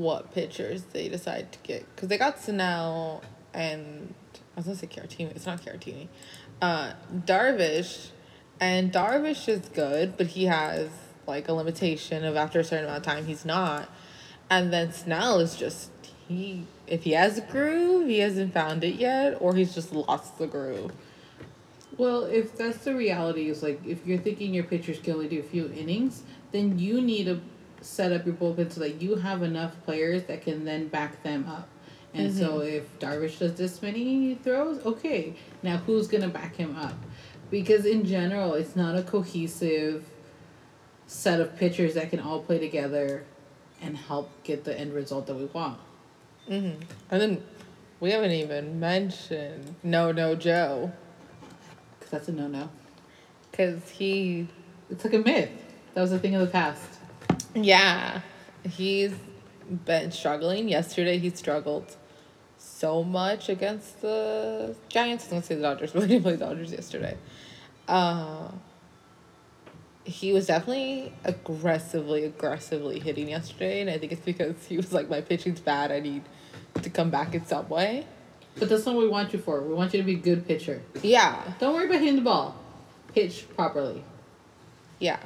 [0.01, 4.87] what pitchers they decide to get because they got Snell and I was gonna say
[4.87, 5.31] Caratini.
[5.37, 6.09] It's not Caratini.
[6.61, 8.09] Uh, Darvish,
[8.59, 10.91] and Darvish is good, but he has
[11.27, 13.89] like a limitation of after a certain amount of time he's not.
[14.49, 15.91] And then Snell is just
[16.29, 20.39] he if he has a groove, he hasn't found it yet, or he's just lost
[20.39, 20.93] the groove.
[21.97, 25.41] Well, if that's the reality, is like if you're thinking your pitchers can only do
[25.41, 27.41] a few innings, then you need to
[27.81, 31.47] set up your bullpen so that you have enough players that can then back them
[31.49, 31.69] up.
[32.13, 36.95] And so if Darvish does this many throws, okay, now who's gonna back him up?
[37.51, 40.05] Because in general, it's not a cohesive
[41.07, 43.25] set of pitchers that can all play together
[43.81, 45.79] and help get the end result that we want.
[46.49, 46.83] Mm-hmm.
[47.11, 47.43] And then
[48.01, 50.93] we haven't even mentioned No No Joe
[51.99, 52.71] Because that's a no no.
[53.51, 54.49] because he,
[54.91, 55.51] It's like a myth.
[55.95, 57.00] That was a thing of the past.
[57.55, 58.21] Yeah,
[58.69, 59.13] he's
[59.85, 60.69] been struggling.
[60.69, 61.97] Yesterday he struggled
[62.59, 65.25] so much against the Giants.
[65.25, 67.17] I was gonna say the Dodgers, but we didn't play the Dodgers yesterday.
[67.89, 68.51] Uh,
[70.05, 75.09] he was definitely aggressively, aggressively hitting yesterday, and I think it's because he was like,
[75.09, 75.93] "My pitching's bad.
[75.93, 76.23] I need
[76.83, 78.07] to come back in some way."
[78.59, 79.63] But that's not what we want you for.
[79.63, 80.83] We want you to be a good pitcher.
[81.03, 82.57] Yeah, Don't worry about hitting the ball.
[83.15, 84.03] Pitch properly.
[84.99, 85.19] Yeah.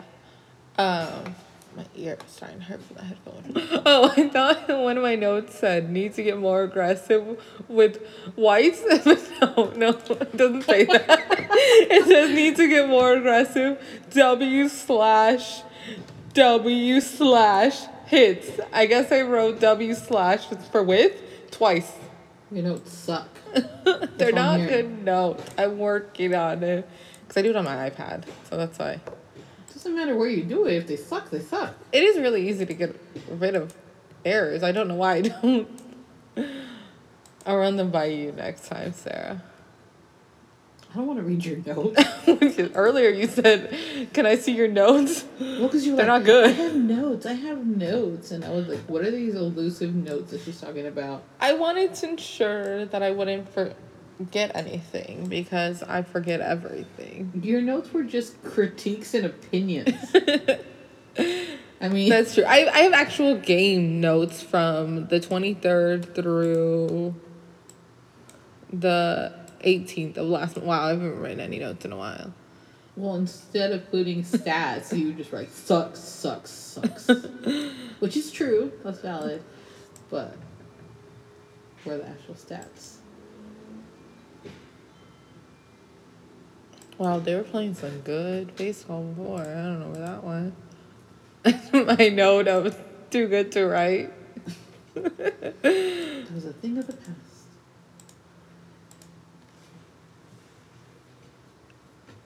[0.78, 1.34] Um,
[1.76, 3.82] my ear is starting to hurt from the headphone.
[3.86, 8.82] Oh, I thought one of my notes said need to get more aggressive with whites.
[9.04, 11.06] But no, no, it doesn't say that.
[11.28, 13.78] it says need to get more aggressive.
[14.10, 15.62] W slash
[16.32, 18.60] W slash hits.
[18.72, 21.92] I guess I wrote W slash for width twice.
[22.50, 23.28] Your notes suck.
[24.16, 25.44] They're not good notes.
[25.58, 26.88] I'm working on it.
[27.22, 28.24] Because I do it on my iPad.
[28.48, 29.00] So that's why.
[29.84, 30.76] Doesn't matter where you do it.
[30.76, 31.74] If they suck, they suck.
[31.92, 33.74] It is really easy to get rid of
[34.24, 34.62] errors.
[34.62, 35.68] I don't know why I don't.
[37.44, 39.42] I'll run them by you next time, Sarah.
[40.90, 42.02] I don't want to read your notes.
[42.74, 43.76] Earlier you said,
[44.14, 46.46] "Can I see your notes?" well, because you're They're like, not good.
[46.46, 47.26] I have notes.
[47.26, 50.86] I have notes, and I was like, what are these elusive notes that she's talking
[50.86, 51.24] about?
[51.40, 53.50] I wanted to ensure that I wouldn't
[54.16, 57.32] forget anything because I forget everything.
[57.42, 59.94] Your notes were just critiques and opinions.
[61.80, 62.44] I mean, That's true.
[62.44, 67.14] I, I have actual game notes from the 23rd through
[68.72, 70.66] the 18th of last month.
[70.66, 72.32] Wow, I haven't written any notes in a while.
[72.96, 77.08] well, instead of putting stats, you just write sucks, sucks, sucks,
[77.98, 78.72] which is true.
[78.82, 79.42] That's valid,
[80.10, 80.36] but
[81.82, 82.93] where are the actual stats?
[86.98, 89.40] Wow, they were playing some good baseball before.
[89.40, 90.54] I don't know where that went.
[91.98, 92.76] My note was
[93.10, 94.12] too good to write.
[94.96, 97.10] It was a thing of the past.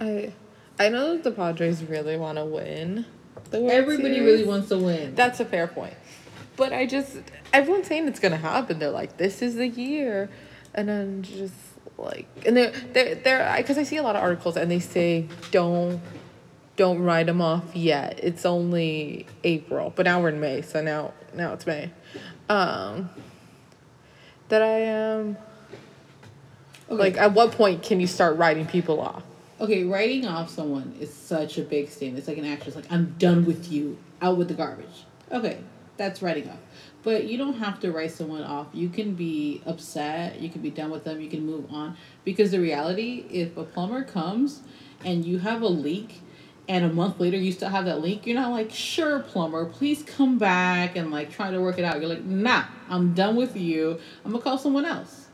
[0.00, 0.32] I
[0.78, 3.04] I know that the Padres really want to win.
[3.50, 4.22] The World Everybody Series.
[4.24, 5.14] really wants to win.
[5.14, 5.94] That's a fair point.
[6.56, 7.16] But I just
[7.52, 8.78] everyone's saying it's gonna happen.
[8.78, 10.28] They're like, this is the year,
[10.74, 11.54] and then just
[11.98, 15.26] like, and they're they're they're because I see a lot of articles and they say
[15.50, 16.00] don't
[16.76, 18.20] don't write them off yet.
[18.22, 21.90] It's only April, but now we're in May, so now now it's May.
[22.48, 23.10] Um,
[24.48, 25.36] that I am
[26.90, 26.96] Okay.
[27.02, 29.22] like, at what point can you start writing people off?
[29.60, 32.18] Okay, writing off someone is such a big statement.
[32.20, 35.04] It's like an actress, like I'm done with you, out with the garbage.
[35.30, 35.58] Okay,
[35.98, 36.56] that's writing off.
[37.02, 38.66] But you don't have to write someone off.
[38.72, 40.40] You can be upset.
[40.40, 41.20] You can be done with them.
[41.20, 41.96] You can move on.
[42.24, 44.62] Because the reality, if a plumber comes
[45.04, 46.20] and you have a leak,
[46.68, 50.02] and a month later you still have that leak, you're not like, sure, plumber, please
[50.02, 51.98] come back and like try to work it out.
[51.98, 53.98] You're like, nah, I'm done with you.
[54.24, 55.28] I'm gonna call someone else.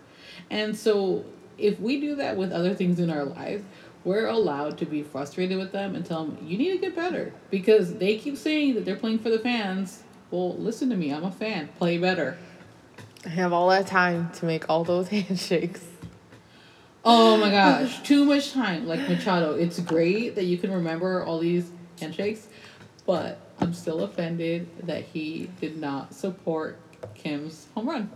[0.48, 1.24] And so,
[1.58, 3.64] if we do that with other things in our lives,
[4.04, 7.32] we're allowed to be frustrated with them and tell them, you need to get better.
[7.50, 10.03] Because they keep saying that they're playing for the fans.
[10.34, 11.68] Well, listen to me, I'm a fan.
[11.78, 12.36] Play better.
[13.24, 15.84] I have all that time to make all those handshakes.
[17.04, 18.88] Oh my gosh, too much time.
[18.88, 21.70] Like Machado, it's great that you can remember all these
[22.00, 22.48] handshakes,
[23.06, 26.80] but I'm still offended that he did not support
[27.14, 28.10] Kim's home run.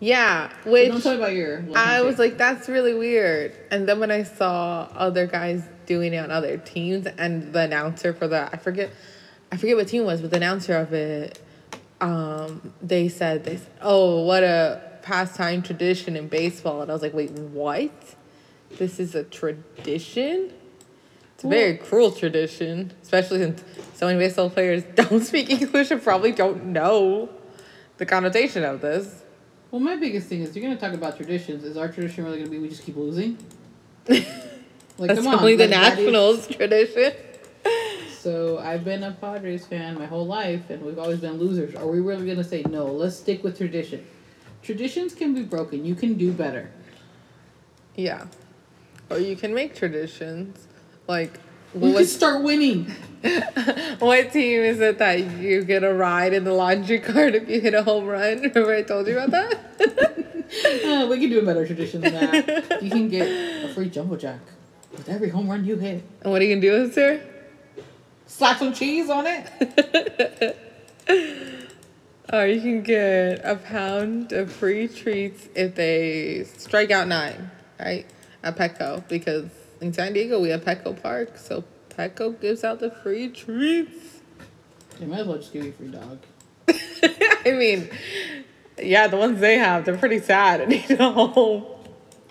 [0.00, 1.64] Yeah, So which don't me about your.
[1.74, 3.54] I was like, that's really weird.
[3.70, 8.12] And then when I saw other guys doing it on other teams, and the announcer
[8.12, 8.90] for the I forget,
[9.56, 11.38] I forget what team it was, but the announcer of it,
[12.02, 17.00] um, they said they said, oh, what a pastime tradition in baseball, and I was
[17.00, 17.90] like, wait, what?
[18.76, 20.52] This is a tradition.
[21.34, 23.64] It's a very cruel tradition, especially since
[23.94, 27.30] so many baseball players don't speak English and probably don't know
[27.96, 29.22] the connotation of this.
[29.70, 31.64] Well, my biggest thing is you're gonna talk about traditions.
[31.64, 33.38] Is our tradition really gonna be we just keep losing?
[34.98, 37.12] Like, That's come on, only the like, that is- Nationals tradition.
[38.26, 41.76] So I've been a Padres fan my whole life, and we've always been losers.
[41.76, 42.86] Are we really gonna say no?
[42.86, 44.04] Let's stick with tradition.
[44.64, 45.84] Traditions can be broken.
[45.84, 46.68] You can do better.
[47.94, 48.26] Yeah.
[49.10, 50.66] Or you can make traditions.
[51.06, 51.38] Like,
[51.72, 52.86] We could start winning.
[54.00, 57.60] what team is it that you get a ride in the laundry cart if you
[57.60, 58.40] hit a home run?
[58.42, 60.24] Remember I told you about that?
[60.64, 62.80] Uh, we can do a better tradition than that.
[62.82, 63.28] You can get
[63.64, 64.38] a free jumbo jack
[64.92, 66.04] with every home run you hit.
[66.22, 67.35] and what are you going to do with it, sir?
[68.26, 70.56] Slap some cheese on it.
[72.32, 77.52] Or oh, you can get a pound of free treats if they strike out nine,
[77.78, 78.04] right?
[78.42, 79.06] At Petco.
[79.06, 79.48] Because
[79.80, 81.38] in San Diego, we have Petco Park.
[81.38, 84.22] So Petco gives out the free treats.
[84.98, 86.18] They might as well just give you a free dog.
[87.46, 87.90] I mean,
[88.76, 91.64] yeah, the ones they have, they're pretty sad and need a home.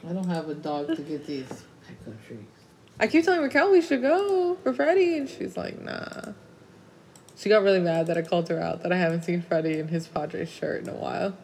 [0.05, 2.54] I don't have a dog to get these Petco treats.
[2.99, 6.33] I keep telling Raquel we should go for Freddie, and she's like, nah.
[7.37, 9.89] She got really mad that I called her out that I haven't seen Freddie in
[9.89, 11.35] his Padres shirt in a while.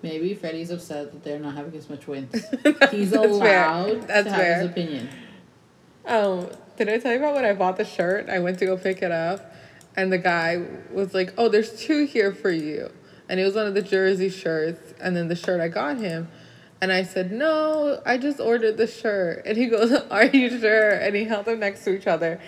[0.00, 2.32] Maybe Freddie's upset that they're not having as much wins.
[2.90, 3.64] He's That's fair.
[3.68, 4.60] allowed That's to have fair.
[4.60, 5.08] his opinion.
[6.06, 8.28] Um, did I tell you about when I bought the shirt?
[8.28, 9.52] I went to go pick it up,
[9.96, 12.90] and the guy was like, "Oh, there's two here for you,"
[13.28, 16.28] and it was one of the jersey shirts, and then the shirt I got him,
[16.82, 20.90] and I said, "No, I just ordered the shirt," and he goes, "Are you sure?"
[20.90, 22.40] And he held them next to each other.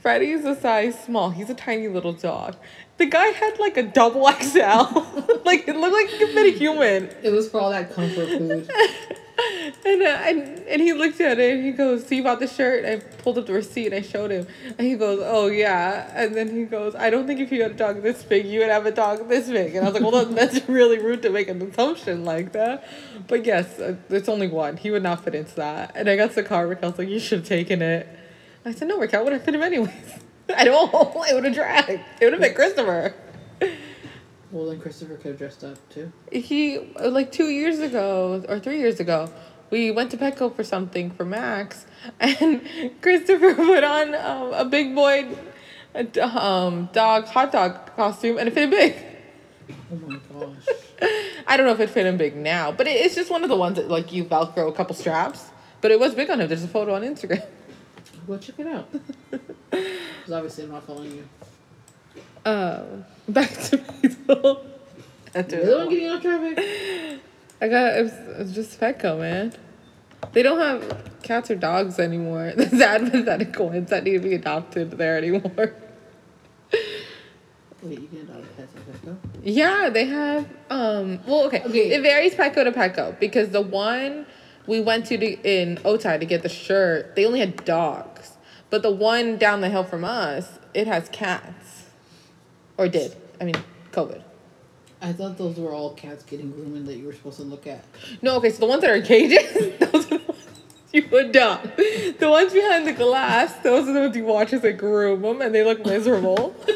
[0.00, 1.30] Freddie's a size small.
[1.30, 2.56] He's a tiny little dog.
[2.96, 4.58] The guy had like a double XL.
[5.44, 7.10] like it looked like he could fit a human.
[7.22, 8.68] It was for all that comfort food.
[9.84, 12.84] And, uh, and and he looked at it and he goes, "See about the shirt?"
[12.84, 14.46] I pulled up the receipt and I showed him,
[14.78, 17.72] and he goes, "Oh yeah." And then he goes, "I don't think if you had
[17.72, 20.02] a dog this big, you would have a dog this big." And I was like,
[20.02, 22.84] "Well, that, that's really rude to make an assumption like that."
[23.26, 24.76] But yes, uh, it's only one.
[24.76, 25.92] He would not fit into that.
[25.94, 26.66] And I got to the car.
[26.66, 28.08] Raquel's like, "You should have taken it."
[28.64, 29.90] I said, "No, Raquel would have fit him anyways."
[30.56, 30.92] I don't.
[31.28, 31.88] It would have dragged.
[32.20, 33.14] It would have been Christopher.
[34.52, 36.12] Well, then Christopher could have dressed up too.
[36.30, 39.28] he like two years ago or three years ago
[39.70, 41.86] we went to petco for something for max
[42.20, 42.60] and
[43.00, 45.26] christopher put on um, a big boy
[46.20, 48.94] um, dog hot dog costume and it fit him big
[49.90, 50.66] Oh my gosh.
[51.46, 53.48] i don't know if it fit him big now but it, it's just one of
[53.48, 55.46] the ones that like you velcro a couple straps
[55.80, 57.42] but it was big on him there's a photo on instagram
[58.26, 58.88] Go check it out.
[59.70, 61.28] Because obviously I'm not following you.
[62.44, 64.64] Um, back to baseball
[65.34, 67.20] Really want getting off traffic?
[67.60, 69.52] I got it was, it just Petco, man.
[70.32, 72.52] They don't have cats or dogs anymore.
[72.56, 75.74] The sad pathetic ones that need to be adopted there anymore.
[77.82, 79.16] Wait, you can adopt pets at Petco?
[79.42, 81.62] Yeah, they have um well okay.
[81.62, 81.92] Okay.
[81.92, 84.26] It varies Petco to Petco because the one
[84.66, 88.36] we went to, to in Otay to get the shirt, they only had dogs.
[88.70, 91.61] But the one down the hill from us, it has cats.
[92.76, 93.14] Or did.
[93.40, 93.56] I mean,
[93.92, 94.22] COVID.
[95.00, 97.84] I thought those were all cats getting groomed that you were supposed to look at.
[98.22, 100.46] No, okay, so the ones that are in cages, those are the ones
[100.92, 101.76] You would not.
[101.76, 105.40] The ones behind the glass, those are the ones you watch as they groom them
[105.40, 106.54] and they look miserable.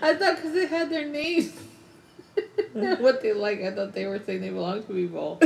[0.00, 1.52] I thought because they had their names.
[2.72, 5.40] what they like, I thought they were saying they belong to people.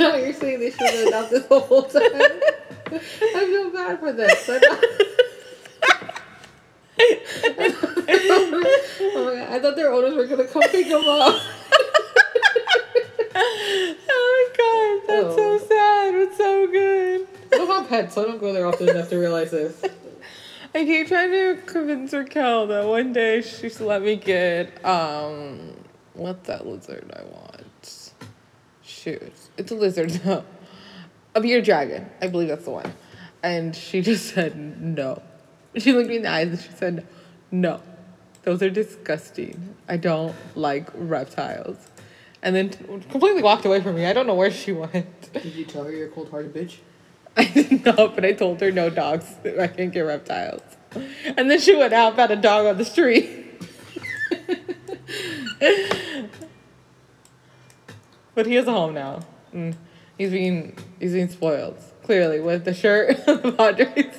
[0.00, 2.02] no, you're saying they should have this the whole time.
[2.90, 5.14] I feel bad for this.
[9.00, 9.52] Oh my god!
[9.52, 11.40] I thought their owners were gonna come pick them up.
[13.34, 15.58] oh my god, that's Oh.
[15.58, 17.26] so sad, but so good.
[17.52, 19.82] I don't have pets, so I don't go there often enough to realize this.
[20.74, 25.74] I keep trying to convince Raquel that one day she should let me get um
[26.14, 28.12] what's that lizard I want?
[28.82, 29.32] Shoot.
[29.56, 30.44] It's a lizard no.
[31.34, 32.10] A bearded dragon.
[32.20, 32.92] I believe that's the one.
[33.42, 35.22] And she just said no.
[35.78, 37.06] She looked me in the eyes and she said
[37.52, 37.80] no.
[38.42, 39.76] Those are disgusting.
[39.88, 41.76] I don't like reptiles.
[42.42, 42.70] And then
[43.10, 44.06] completely walked away from me.
[44.06, 45.32] I don't know where she went.
[45.32, 46.78] Did you tell her you're a cold hearted bitch?
[47.36, 49.26] I didn't but I told her no dogs.
[49.44, 50.62] I can't get reptiles.
[51.36, 53.28] And then she went out, found a dog on the street.
[58.34, 59.20] but he has a home now.
[59.52, 59.76] And
[60.16, 64.16] he's being he's being spoiled clearly with the shirt of the Padres.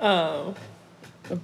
[0.00, 0.54] Um,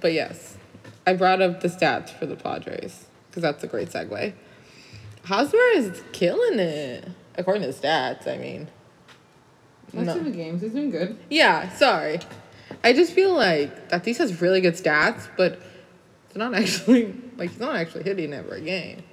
[0.01, 0.57] but yes,
[1.05, 4.33] I brought up the stats for the Padres because that's a great segue.
[5.25, 8.27] Hosmer is killing it according to the stats.
[8.27, 8.67] I mean.
[9.97, 10.13] I've No.
[10.15, 10.61] seen the games.
[10.61, 11.17] He's doing good.
[11.29, 12.19] Yeah, sorry.
[12.83, 15.61] I just feel like that these has really good stats, but
[16.27, 19.03] it's not actually like he's not actually hitting every game.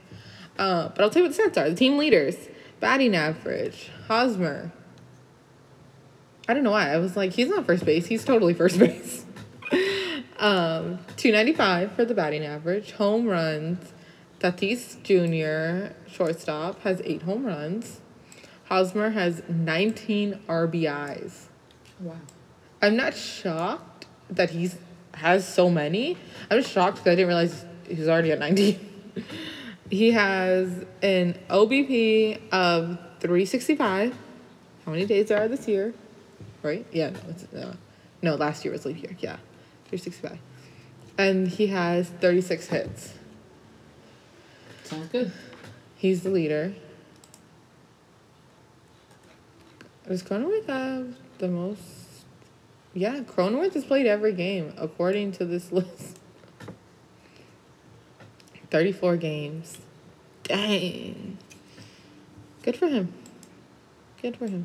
[0.59, 1.69] Uh, but I'll tell you what the stats are.
[1.71, 2.37] The team leaders,
[2.81, 4.73] batting average, Hosmer.
[6.49, 6.91] I don't know why.
[6.93, 8.07] I was like, he's not first base.
[8.07, 9.25] He's totally first base.
[10.39, 12.93] Um, 295 for the batting average.
[12.93, 13.93] Home runs.
[14.41, 18.01] Tatis Jr., shortstop, has eight home runs.
[18.65, 21.47] Hosmer has 19 RBIs.
[22.01, 22.17] Wow.
[22.83, 24.77] I'm not shocked that he's
[25.15, 26.19] has so many.
[26.51, 28.81] I'm just shocked because I didn't realize he's already at 90.
[29.91, 34.15] he has an OBP of 365.
[34.85, 35.95] How many days there are this year?
[36.63, 36.85] Right?
[36.93, 37.75] Yeah, no, it's uh,
[38.23, 39.17] no, last year was leap year.
[39.21, 39.37] Yeah.
[39.89, 40.39] 365.
[41.17, 43.15] And he has 36 hits.
[44.85, 45.33] Sounds good.
[45.97, 46.75] He's the leader.
[50.07, 51.83] Does Cronenworth have the most?
[52.93, 56.19] Yeah, Cronenworth has played every game according to this list.
[58.71, 59.79] 34 games.
[60.43, 61.39] Dang.
[62.63, 63.13] Good for him.
[64.21, 64.65] Good for him.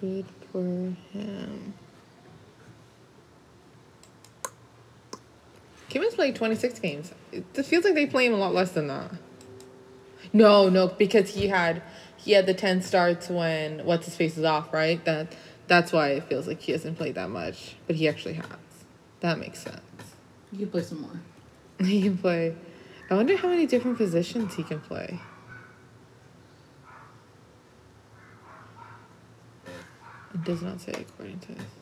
[0.00, 1.74] Good for him.
[5.90, 7.12] Kim has played 26 games.
[7.32, 9.10] It it feels like they play him a lot less than that.
[10.32, 11.82] No, no, because he had
[12.16, 15.04] he had the 10 starts when what's his face is off, right?
[15.04, 15.34] That
[15.66, 18.46] that's why it feels like he hasn't played that much, but he actually has.
[19.18, 19.80] That makes sense.
[20.52, 21.20] You can play some more.
[21.84, 22.54] He can play.
[23.10, 25.18] I wonder how many different positions he can play.
[30.34, 31.79] It does not say according to this.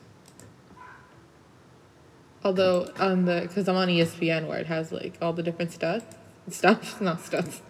[2.43, 6.03] Although on the because I'm on ESPN where it has like all the different stuff
[6.49, 7.61] stuff not stats.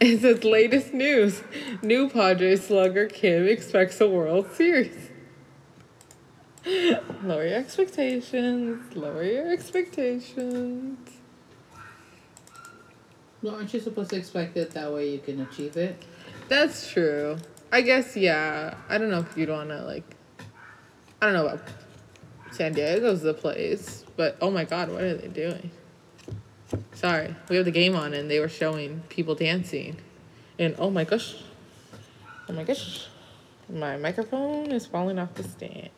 [0.00, 1.42] It says latest news.
[1.82, 5.10] New Padres slugger Kim expects a World Series.
[7.22, 8.94] Lower your expectations.
[8.94, 10.98] Lower your expectations.
[13.42, 16.02] Well, aren't you supposed to expect it that way you can achieve it?
[16.48, 17.38] That's true.
[17.72, 18.74] I guess yeah.
[18.88, 20.16] I don't know if you'd wanna like
[21.22, 21.62] I don't know about
[22.50, 25.70] San Diego's the place, but oh my god, what are they doing?
[26.92, 27.34] Sorry.
[27.48, 29.96] We have the game on and they were showing people dancing.
[30.58, 31.36] And oh my gosh.
[32.46, 33.06] Oh my gosh.
[33.70, 35.88] My microphone is falling off the stand.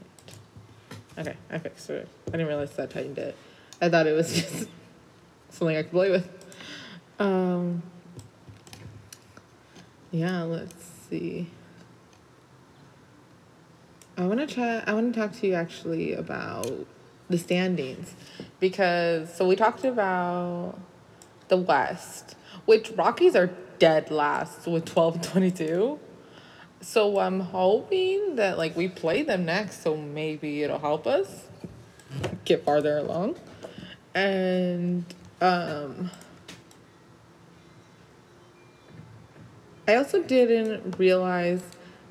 [1.18, 2.08] Okay, I fixed it.
[2.28, 3.36] I didn't realize that tightened it.
[3.80, 4.68] I thought it was just
[5.50, 6.30] something I could play with.
[7.18, 7.82] Um
[10.12, 11.50] yeah, let's see.
[14.16, 14.78] I want to try.
[14.86, 16.86] I want to talk to you actually about
[17.32, 18.14] the standings
[18.60, 20.78] because so we talked about
[21.48, 25.98] the West, which Rockies are dead last with 12 22.
[26.80, 31.48] So I'm hoping that like we play them next, so maybe it'll help us
[32.44, 33.36] get farther along.
[34.14, 35.04] And
[35.40, 36.10] um
[39.86, 41.62] I also didn't realize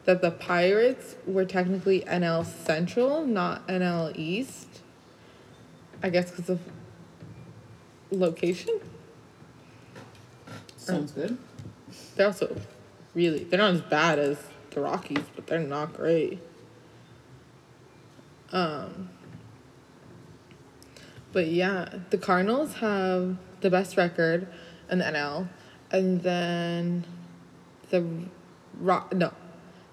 [0.06, 4.68] that the Pirates were technically NL Central, not NL East.
[6.04, 6.60] I guess because of
[8.12, 8.80] location.
[10.78, 11.38] Sounds good.
[12.16, 12.56] They're also
[13.14, 14.38] really they're not as bad as
[14.72, 16.40] the Rockies, but they're not great.
[18.52, 19.10] Um
[21.32, 24.48] but yeah, the Cardinals have the best record
[24.90, 25.48] in the NL,
[25.92, 27.06] and then
[27.90, 28.06] the
[28.78, 29.34] Rock no,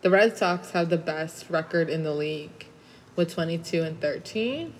[0.02, 2.66] the Red Sox have the best record in the league,
[3.14, 4.74] with twenty two and thirteen.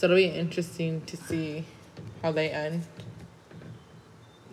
[0.00, 1.66] So it'll be interesting to see
[2.22, 2.86] how they end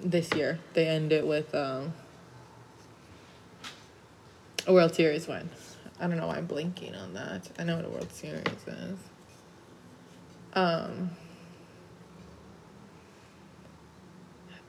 [0.03, 0.59] this year.
[0.73, 1.93] They end it with um,
[4.67, 5.49] a World Series win.
[6.01, 7.49] I don't know why I'm blinking on that.
[7.57, 8.99] I know what a World Series is.
[10.51, 11.11] Um,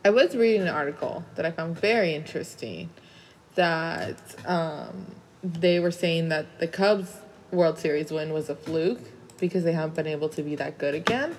[0.05, 2.91] I was reading an article that I found very interesting
[3.57, 4.17] that
[4.47, 5.07] um,
[5.43, 7.17] they were saying that the Cubs
[7.51, 10.95] World Series win was a fluke because they haven't been able to be that good
[10.95, 11.37] again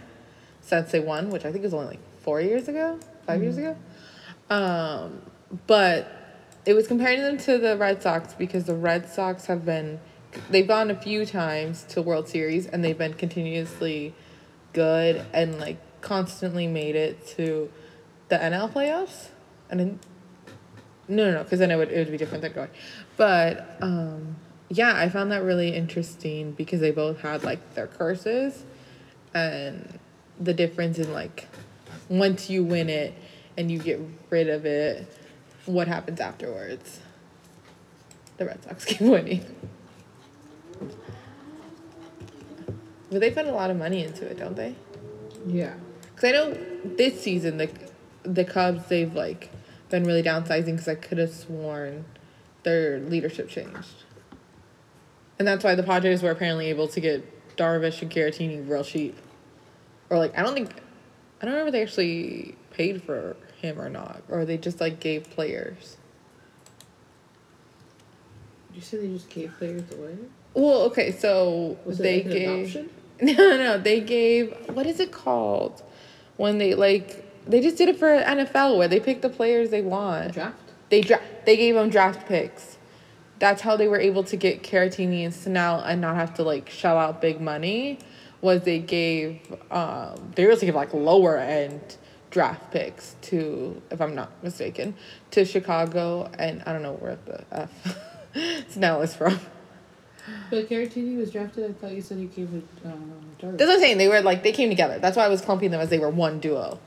[0.61, 3.77] since they won, which I think was only like four years ago, 5 years ago.
[4.49, 5.21] Um,
[5.67, 6.11] but
[6.65, 9.99] it was comparing them to the Red Sox because the Red Sox have been
[10.49, 14.13] they've gone a few times to World Series and they've been continuously
[14.73, 17.71] good and like constantly made it to
[18.27, 19.29] the NL playoffs.
[19.69, 19.99] And then
[21.07, 22.69] no, no, no, because then it would it would be different than going.
[23.17, 24.35] But um,
[24.69, 28.63] yeah, I found that really interesting because they both had like their curses,
[29.33, 29.99] and
[30.39, 31.47] the difference in like
[32.07, 33.13] once you win it
[33.57, 33.99] and you get
[34.29, 35.07] rid of it,
[35.65, 36.99] what happens afterwards?
[38.37, 39.45] The Red Sox keep winning.
[43.11, 44.75] But they put a lot of money into it, don't they?
[45.45, 45.73] Yeah.
[46.13, 47.69] Because I know this season the
[48.23, 49.49] the Cubs they've like
[49.89, 52.05] been really downsizing because I could have sworn
[52.63, 54.03] their leadership changed,
[55.39, 59.17] and that's why the Padres were apparently able to get Darvish and Caratini real cheap,
[60.09, 60.69] or like I don't think
[61.41, 64.99] I don't remember if they actually paid for him or not, or they just like
[64.99, 65.97] gave players.
[68.69, 70.17] Did you say they just gave players away?
[70.53, 72.89] Well, okay, so Was they like an gave.
[73.21, 75.83] No, no, they gave what is it called?
[76.37, 79.81] When they like they just did it for NFL where they pick the players they
[79.81, 80.33] want.
[80.33, 80.57] draft?
[80.89, 82.77] They dra- they gave them draft picks.
[83.39, 86.69] That's how they were able to get Caratini and Snell and not have to like
[86.69, 87.99] shell out big money.
[88.41, 89.39] Was they gave
[89.71, 91.97] um they also gave like lower end
[92.31, 94.95] draft picks to if I'm not mistaken
[95.31, 97.97] to Chicago and I don't know where the F
[98.69, 99.39] Snell is from.
[100.49, 101.69] But Caratini was drafted.
[101.69, 103.57] I thought you said he came it um, Darvish.
[103.57, 103.97] That's what I'm saying.
[103.97, 104.99] They were like they came together.
[104.99, 106.79] That's why I was clumping them as they were one duo.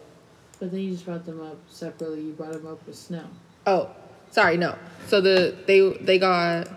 [0.58, 2.20] But then you just brought them up separately.
[2.20, 3.28] You brought them up with Snell.
[3.66, 3.90] Oh,
[4.32, 4.76] sorry, no.
[5.06, 6.68] So the they they got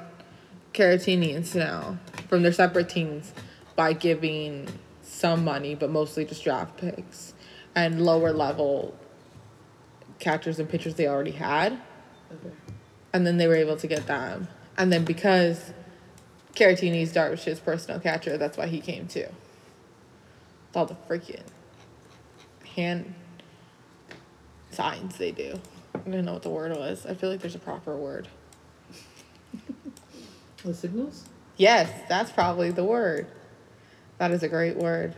[0.73, 1.97] Caratini and Snell
[2.29, 3.33] from their separate teams
[3.75, 4.67] by giving
[5.01, 7.33] some money, but mostly just draft picks
[7.73, 8.93] and lower level
[10.19, 11.73] catchers and pitchers they already had,
[12.31, 12.55] Okay.
[13.13, 14.47] and then they were able to get them.
[14.77, 15.73] And then because
[16.55, 19.27] Caratini's Darvish's personal catcher, that's why he came too.
[20.67, 21.43] With all the freaking
[22.75, 23.13] hand
[24.71, 25.59] signs they do.
[26.05, 27.05] I didn't know what the word was.
[27.05, 28.27] I feel like there's a proper word.
[30.63, 31.25] The signals?
[31.57, 33.27] Yes, that's probably the word.
[34.17, 35.15] That is a great word.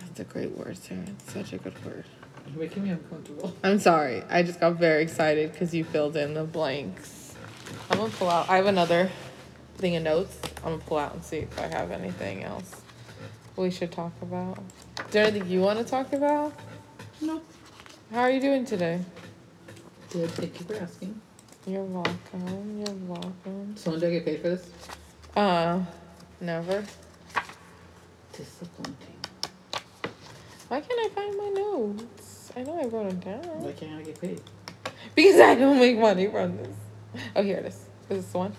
[0.00, 1.04] That's a great word, Sarah.
[1.06, 2.04] It's such a good word.
[2.48, 3.54] You're making me uncomfortable.
[3.62, 4.22] I'm sorry.
[4.28, 7.34] I just got very excited because you filled in the blanks.
[7.90, 8.48] I'm gonna pull out.
[8.48, 9.10] I have another
[9.76, 10.38] thing of notes.
[10.58, 12.82] I'm gonna pull out and see if I have anything else
[13.58, 14.58] we should talk about.
[15.06, 16.52] Is there anything you want to talk about?
[17.20, 17.40] No.
[18.10, 19.00] How are you doing today?
[20.08, 20.30] Good.
[20.30, 21.20] Thank you for asking.
[21.66, 22.78] You're welcome.
[22.78, 23.76] You're welcome.
[23.76, 24.70] So when do I get paid for this?
[25.36, 25.80] Uh,
[26.40, 26.82] never.
[28.32, 28.94] Disappointing.
[30.68, 32.50] Why can't I find my notes?
[32.56, 33.62] I know I wrote them down.
[33.62, 34.40] Why can't I get paid?
[35.14, 36.76] Because I don't make money from this.
[37.36, 37.74] Oh, here it is.
[37.74, 38.56] Is this the one?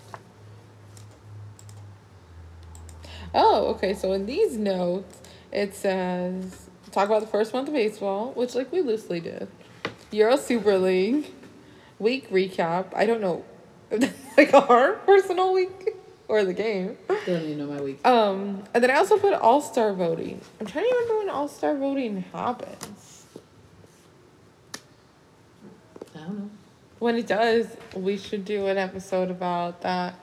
[3.34, 3.94] Oh, okay.
[3.94, 5.20] So in these notes,
[5.50, 9.48] it says talk about the first month of baseball, which like we loosely did.
[10.10, 11.32] Euro Super League,
[11.98, 12.86] week recap.
[12.94, 13.44] I don't know,
[14.36, 15.96] like our personal week
[16.28, 16.96] or the game.
[17.26, 18.06] Don't even know my week.
[18.06, 20.40] Um, and then I also put All Star voting.
[20.60, 23.26] I'm trying to remember when All Star voting happens.
[26.14, 26.50] I don't know.
[26.98, 30.18] When it does, we should do an episode about that.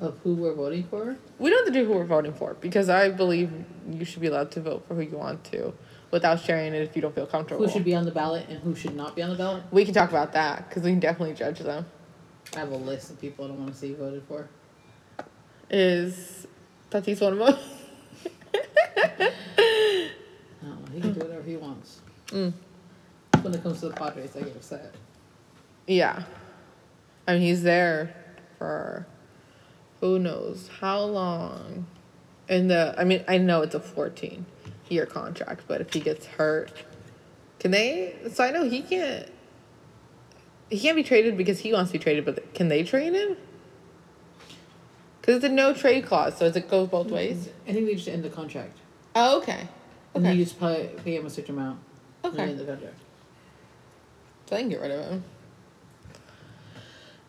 [0.00, 1.16] Of who we're voting for?
[1.38, 3.52] We don't have to do who we're voting for because I believe
[3.90, 5.74] you should be allowed to vote for who you want to
[6.10, 7.66] without sharing it if you don't feel comfortable.
[7.66, 9.62] Who should be on the ballot and who should not be on the ballot?
[9.70, 11.84] We can talk about that because we can definitely judge them.
[12.56, 14.48] I have a list of people I don't want to see voted for.
[15.68, 16.46] Is
[16.90, 17.58] Tatis one of them?
[18.96, 19.32] I
[20.62, 20.92] don't know.
[20.92, 22.00] He can do whatever he wants.
[22.28, 22.52] Mm.
[23.42, 24.94] When it comes to the Padres, I get upset.
[25.86, 26.24] Yeah.
[27.28, 28.14] I mean, he's there
[28.58, 29.06] for
[30.00, 31.86] who knows how long.
[32.48, 34.44] And the, I mean, I know it's a 14
[34.88, 36.72] year contract, but if he gets hurt,
[37.58, 38.16] can they?
[38.32, 39.28] So I know he can't.
[40.68, 43.36] He can't be traded because he wants to be traded, but can they trade him?
[45.20, 47.16] Because it's a no trade clause, so does it go both mm-hmm.
[47.16, 47.48] ways?
[47.68, 48.78] I think they just end the contract.
[49.14, 49.68] Oh, okay.
[50.14, 50.34] And Okay.
[50.36, 51.80] you just pay, pay him a certain amount.
[52.24, 52.50] and then Okay.
[52.52, 52.98] end the contract.
[54.46, 55.24] So I can get rid of him.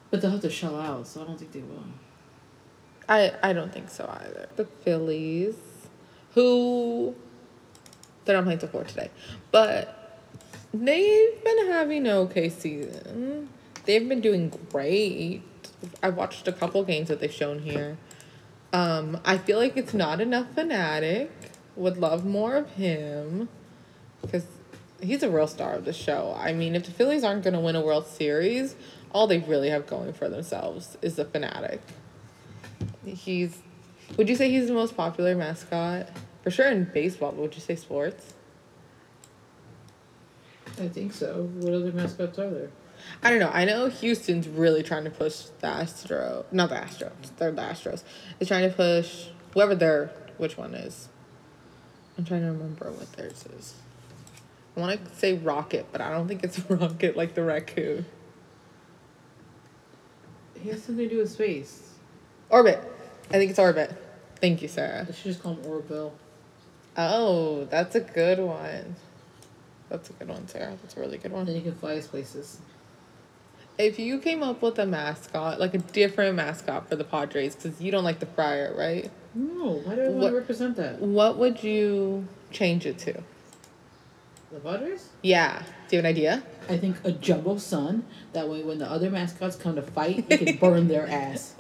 [0.10, 1.84] But they'll have to shell out, so I don't think they will.
[3.12, 4.48] I I don't think so either.
[4.56, 5.56] The Phillies,
[6.34, 7.14] who
[8.24, 9.12] they're not playing till four today,
[9.52, 10.18] but
[10.74, 13.50] they've been having an okay season.
[13.84, 15.42] They've been doing great.
[16.02, 17.98] I've watched a couple games that they've shown here.
[18.72, 21.30] Um, I feel like it's not enough Phanatic.
[21.76, 23.50] Would love more of him,
[24.22, 24.46] because
[25.02, 26.34] he's a real star of the show.
[26.40, 28.76] I mean, if the Phillies aren't gonna win a World Series,
[29.12, 31.80] all they really have going for themselves is the Phanatic.
[33.06, 33.58] He's.
[34.18, 36.10] Would you say he's the most popular mascot?
[36.44, 38.34] For sure in baseball, but would you say sports?
[40.80, 41.50] I think so.
[41.60, 42.70] What other mascots are there?
[43.24, 43.52] I don't know.
[43.52, 47.12] I know Houston's really trying to push the Astro, not the Astros.
[47.38, 48.04] They're the Astros.
[48.40, 51.10] Is trying to push whoever their which one is.
[52.18, 53.76] I'm trying to remember what theirs is.
[54.76, 58.06] I want to say Rocket, but I don't think it's Rocket like the raccoon.
[60.62, 61.91] He has something to do with space.
[62.52, 62.80] Orbit.
[63.30, 63.92] I think it's Orbit.
[64.42, 65.06] Thank you, Sarah.
[65.08, 66.14] I should just call him Orville.
[66.98, 68.96] Oh, that's a good one.
[69.90, 70.78] That's a good one, Sarah.
[70.82, 71.46] That's a really good one.
[71.46, 72.60] Then you can fly us places.
[73.78, 77.82] If you came up with a mascot, like a different mascot for the Padres, because
[77.82, 79.10] you don't like the Friar, right?
[79.34, 81.00] No, why do I want to represent that?
[81.00, 83.14] What would you change it to?
[84.52, 85.08] The Padres?
[85.22, 85.64] Yeah.
[85.88, 86.44] Do you have an idea?
[86.70, 88.06] I think a jumbo sun.
[88.34, 91.56] That way, when the other mascots come to fight, you can burn their ass.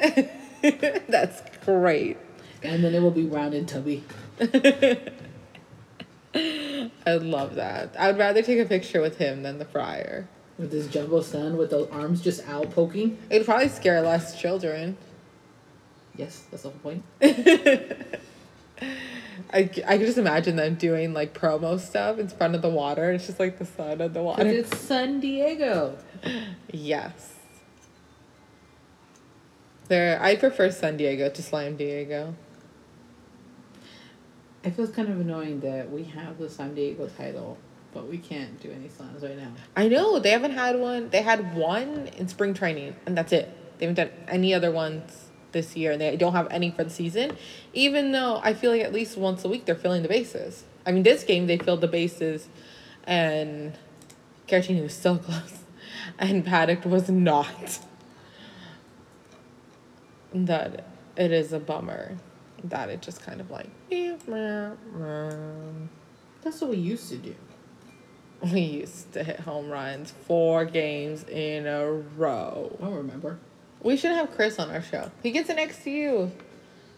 [1.09, 2.18] That's great.
[2.64, 4.03] And then it will be round and tubby.
[6.36, 7.95] I love that.
[7.97, 10.28] I would rather take a picture with him than the Friar.
[10.57, 13.18] With this jumbo sun with the arms just out poking.
[13.30, 14.97] It would probably scare less children.
[16.16, 17.03] Yes, that's the whole point.
[19.53, 23.12] I could just imagine them doing like promo stuff in front of the water.
[23.12, 24.45] It's just like the sun and the water.
[24.45, 25.97] it's San Diego.
[26.72, 27.36] Yes.
[29.92, 32.34] There, I prefer San Diego to Slam Diego.
[34.64, 37.58] It feels kind of annoying that we have the San Diego title,
[37.94, 39.52] but we can't do any slams right now.
[39.76, 41.10] I know they haven't had one.
[41.10, 43.54] They had one in spring training, and that's it.
[43.80, 46.89] They haven't done any other ones this year, and they don't have any for the
[46.89, 47.36] season.
[47.74, 50.64] Even though I feel like at least once a week they're filling the bases.
[50.86, 52.48] I mean, this game they filled the bases,
[53.04, 53.78] and
[54.48, 55.66] Caratini was so close,
[56.18, 57.82] and Paddack was not.
[60.34, 60.86] That
[61.17, 62.15] it is a bummer
[62.63, 63.69] that it just kind of like.
[63.91, 64.15] Eh,
[66.41, 67.36] That's what we used to do.
[68.51, 72.75] We used to hit home runs four games in a row.
[72.82, 73.38] I don't remember.
[73.84, 75.11] We should have Chris on our show.
[75.21, 76.32] He gets to you,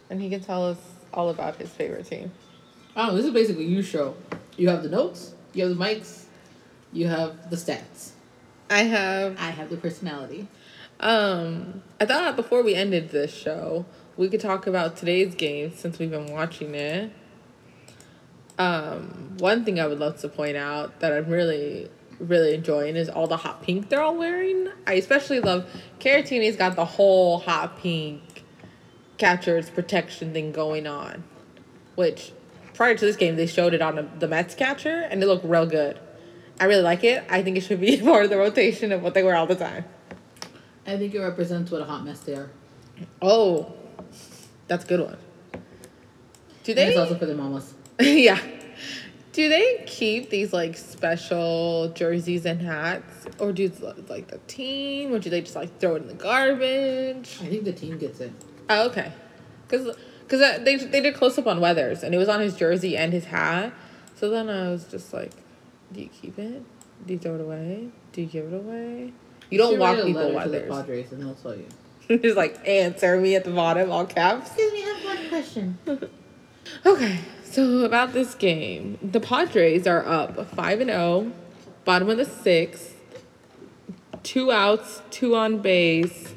[0.09, 0.77] and he can tell us
[1.13, 2.31] all about his favorite team.
[2.95, 4.15] Oh, this is basically you show.
[4.55, 6.25] You have the notes, you have the mics,
[6.93, 8.11] you have the stats.
[8.69, 9.35] I have.
[9.39, 10.47] I have the personality.
[10.99, 13.85] Um, I thought before we ended this show,
[14.17, 17.11] we could talk about today's game since we've been watching it.
[18.57, 21.89] Um, one thing I would love to point out that I'm really,
[22.19, 24.69] really enjoying is all the hot pink they're all wearing.
[24.85, 25.69] I especially love
[25.99, 28.21] Caratini's got the whole hot pink
[29.17, 31.23] catcher's protection thing going on,
[31.95, 32.31] which
[32.73, 35.45] prior to this game they showed it on the, the Mets catcher and it looked
[35.45, 35.99] real good.
[36.59, 37.23] I really like it.
[37.29, 39.55] I think it should be part of the rotation of what they wear all the
[39.55, 39.85] time.
[40.85, 42.49] I think it represents what a hot mess they are.
[43.21, 43.73] Oh,
[44.67, 45.17] that's a good one.
[46.63, 46.81] Do they?
[46.81, 47.73] And it's also for the mamas.
[47.99, 48.39] yeah.
[49.33, 53.71] Do they keep these like special jerseys and hats, or do
[54.07, 57.39] like the team, or do they just like throw it in the garbage?
[57.41, 58.31] I think the team gets it.
[58.69, 59.11] Oh, okay.
[59.67, 59.95] Because
[60.27, 63.11] because they they did close up on Weathers, and it was on his jersey and
[63.11, 63.73] his hat.
[64.15, 65.31] So then I was just like,
[65.91, 66.63] do you keep it?
[67.05, 67.89] Do you throw it away?
[68.11, 69.13] Do you give it away?
[69.53, 71.67] You don't walk people letter to the Padres and they'll tell you.
[72.17, 74.47] just like answer me at the bottom, all caps.
[74.47, 75.77] Excuse me, I have one question.
[76.85, 81.31] Okay, so about this game, the Padres are up five and zero,
[81.83, 82.95] bottom of the sixth,
[84.23, 86.33] two outs, two on base.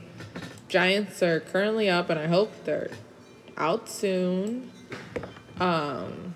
[0.68, 2.90] Giants are currently up, and I hope they're
[3.56, 4.72] out soon.
[5.60, 6.34] Um,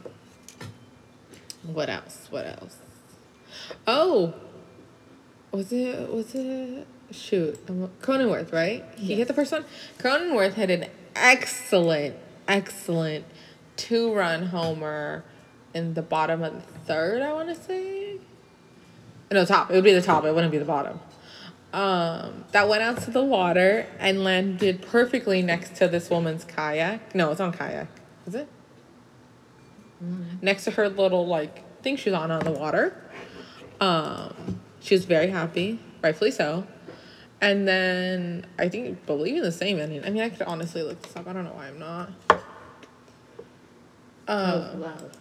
[1.65, 2.29] what else?
[2.31, 2.77] What else?
[3.89, 4.35] Oh,
[5.53, 7.65] was it was it shoot
[8.01, 8.85] Cronenworth, right?
[8.97, 9.19] He Yes.
[9.19, 9.65] hit the first one.
[9.99, 10.87] Cronenworth had an
[11.17, 12.15] excellent,
[12.47, 13.25] excellent
[13.77, 15.25] two run homer
[15.75, 17.23] in the bottom of the third.
[17.23, 18.17] I want to say.
[19.33, 19.71] No, top.
[19.71, 20.25] It would be the top.
[20.25, 20.99] It wouldn't be the bottom.
[21.73, 27.15] Um, that went out to the water and landed perfectly next to this woman's kayak.
[27.15, 27.87] No, it's on kayak.
[28.27, 28.49] Is it?
[30.43, 32.95] Next to her little like thing she's on on the water.
[33.81, 36.67] Um, she was very happy, rightfully so.
[37.41, 40.05] And then I think believe in the same ending.
[40.05, 41.27] I mean, I could honestly look this up.
[41.27, 42.11] I don't know why I'm not.
[44.29, 45.17] Um, loud.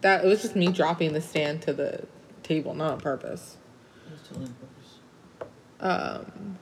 [0.00, 2.06] that it was just me dropping the stand to the
[2.42, 3.56] table, not on purpose.
[4.06, 4.98] It was totally on purpose.
[5.80, 6.58] Um,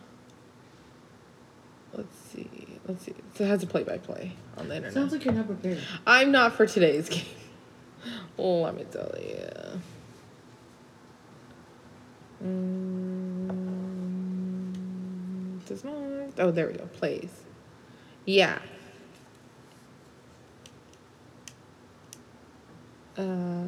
[1.93, 2.49] let's see.
[2.89, 3.15] Let's see.
[3.35, 4.95] So it has a play by play on the internet.
[4.95, 5.79] Sounds like you're not prepared.
[6.07, 7.25] I'm not for today's game.
[8.39, 9.81] Let me tell you.
[12.43, 12.73] Mm.
[16.39, 16.87] Oh, there we go.
[16.87, 17.31] Plays.
[18.25, 18.59] Yeah.
[23.17, 23.63] Uh,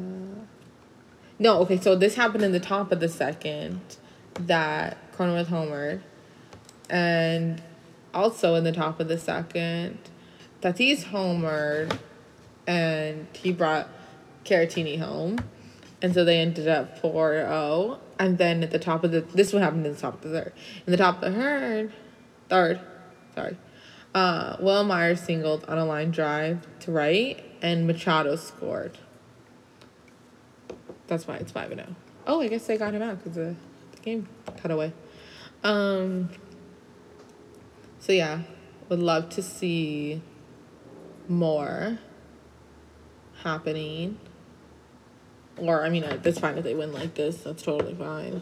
[1.37, 3.81] no, okay, so this happened in the top of the second
[4.39, 6.01] that Cronenworth homered.
[6.89, 7.61] And
[8.13, 9.97] also in the top of the second,
[10.61, 11.97] Tatis homered
[12.67, 13.89] and he brought
[14.43, 15.39] Caratini home.
[16.01, 17.99] And so they ended up 4 0.
[18.17, 20.29] And then at the top of the, this one happened in the top of the
[20.29, 20.53] third.
[20.87, 21.93] In the top of the third,
[22.49, 22.79] third,
[23.33, 23.57] sorry,
[24.13, 28.97] uh, Wil Myers singled on a line drive to right, and Machado scored.
[31.07, 31.95] That's why it's 5 and 0.
[32.25, 33.55] Oh, I guess they got him out because the,
[33.91, 34.93] the game cut away.
[35.63, 36.29] Um,
[37.99, 38.41] so yeah,
[38.89, 40.21] would love to see
[41.27, 41.99] more
[43.43, 44.17] happening.
[45.57, 47.37] Or I mean, I- that's fine if they win like this.
[47.37, 48.41] That's totally fine.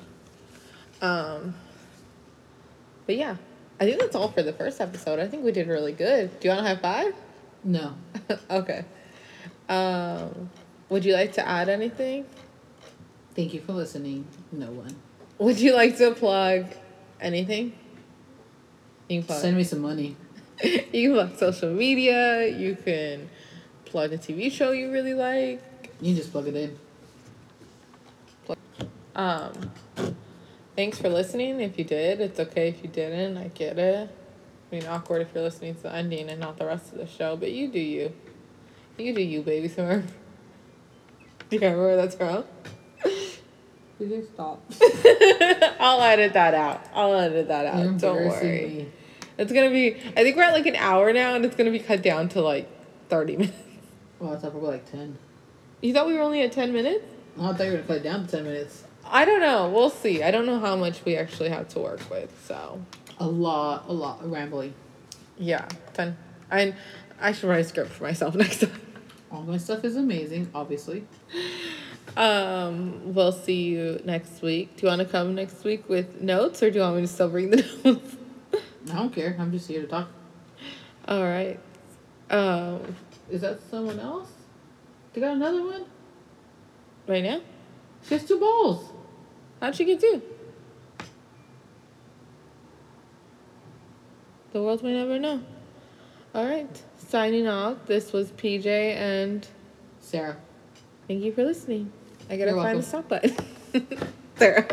[1.02, 1.56] Um,
[3.06, 3.36] but yeah,
[3.80, 5.20] I think that's all for the first episode.
[5.20, 6.40] I think we did really good.
[6.40, 7.16] Do you want to high five?
[7.64, 7.94] No.
[8.50, 8.86] okay.
[9.70, 10.50] Um,
[10.90, 12.26] would you like to add anything?
[13.36, 14.28] Thank you for listening.
[14.52, 14.96] No one.
[15.40, 16.68] Would you like to plug
[17.20, 17.74] anything?
[19.10, 19.42] You can plug.
[19.42, 20.16] Send me some money.
[20.64, 22.48] you can plug social media.
[22.48, 23.30] You can
[23.86, 25.62] plug a TV show you really like.
[26.00, 26.78] You can just plug it in.
[29.16, 29.72] Um,
[30.76, 31.60] thanks for listening.
[31.60, 33.38] If you did, it's okay if you didn't.
[33.38, 34.10] I get it.
[34.72, 37.08] I mean, awkward if you're listening to the ending and not the rest of the
[37.08, 38.14] show, but you do you.
[38.98, 40.04] You do you, baby Do
[41.50, 42.44] You remember where that's from?
[44.00, 44.62] Did you stop.
[45.80, 46.82] I'll edit that out.
[46.94, 47.98] I'll edit that out.
[48.00, 48.66] Don't worry.
[48.68, 48.92] me.
[49.38, 49.96] It's gonna be.
[49.96, 52.42] I think we're at like an hour now, and it's gonna be cut down to
[52.42, 52.68] like
[53.10, 53.58] thirty minutes.
[54.20, 55.18] Well, I thought we were like 10.
[55.82, 57.06] You thought we were only at ten minutes?
[57.40, 58.84] I thought you were going to cut it down to 10 minutes.
[59.14, 59.70] I don't know.
[59.70, 60.24] We'll see.
[60.24, 62.32] I don't know how much we actually have to work with.
[62.48, 62.82] So
[63.20, 64.74] A lot, a lot of rambling.
[65.38, 66.18] yeah, ten.
[66.52, 66.74] I
[67.22, 68.82] I should write a script for myself next time.
[69.32, 71.06] All my stuff is amazing, obviously.
[72.18, 74.76] Um, we'll see you next week.
[74.78, 77.08] Do you want to come next week with notes, or do you want me to
[77.08, 78.16] still bring the notes?
[78.92, 79.36] I don't care.
[79.40, 80.10] I'm just here to talk.
[81.08, 81.60] All right.
[82.30, 82.96] Um,
[83.30, 84.30] Is that someone else?
[85.14, 85.86] They got another one?
[87.08, 87.42] right now,
[88.08, 88.90] She has two balls.
[89.64, 90.22] How'd she get two?
[94.52, 95.42] The world may never know.
[96.36, 96.84] All right.
[96.98, 97.78] Signing off.
[97.86, 99.48] This was PJ, and
[100.02, 100.36] Sarah.
[101.08, 101.92] thank you for listening.
[102.30, 102.82] I gotta You're find welcome.
[102.82, 104.08] the stop button.
[104.38, 104.68] Sarah.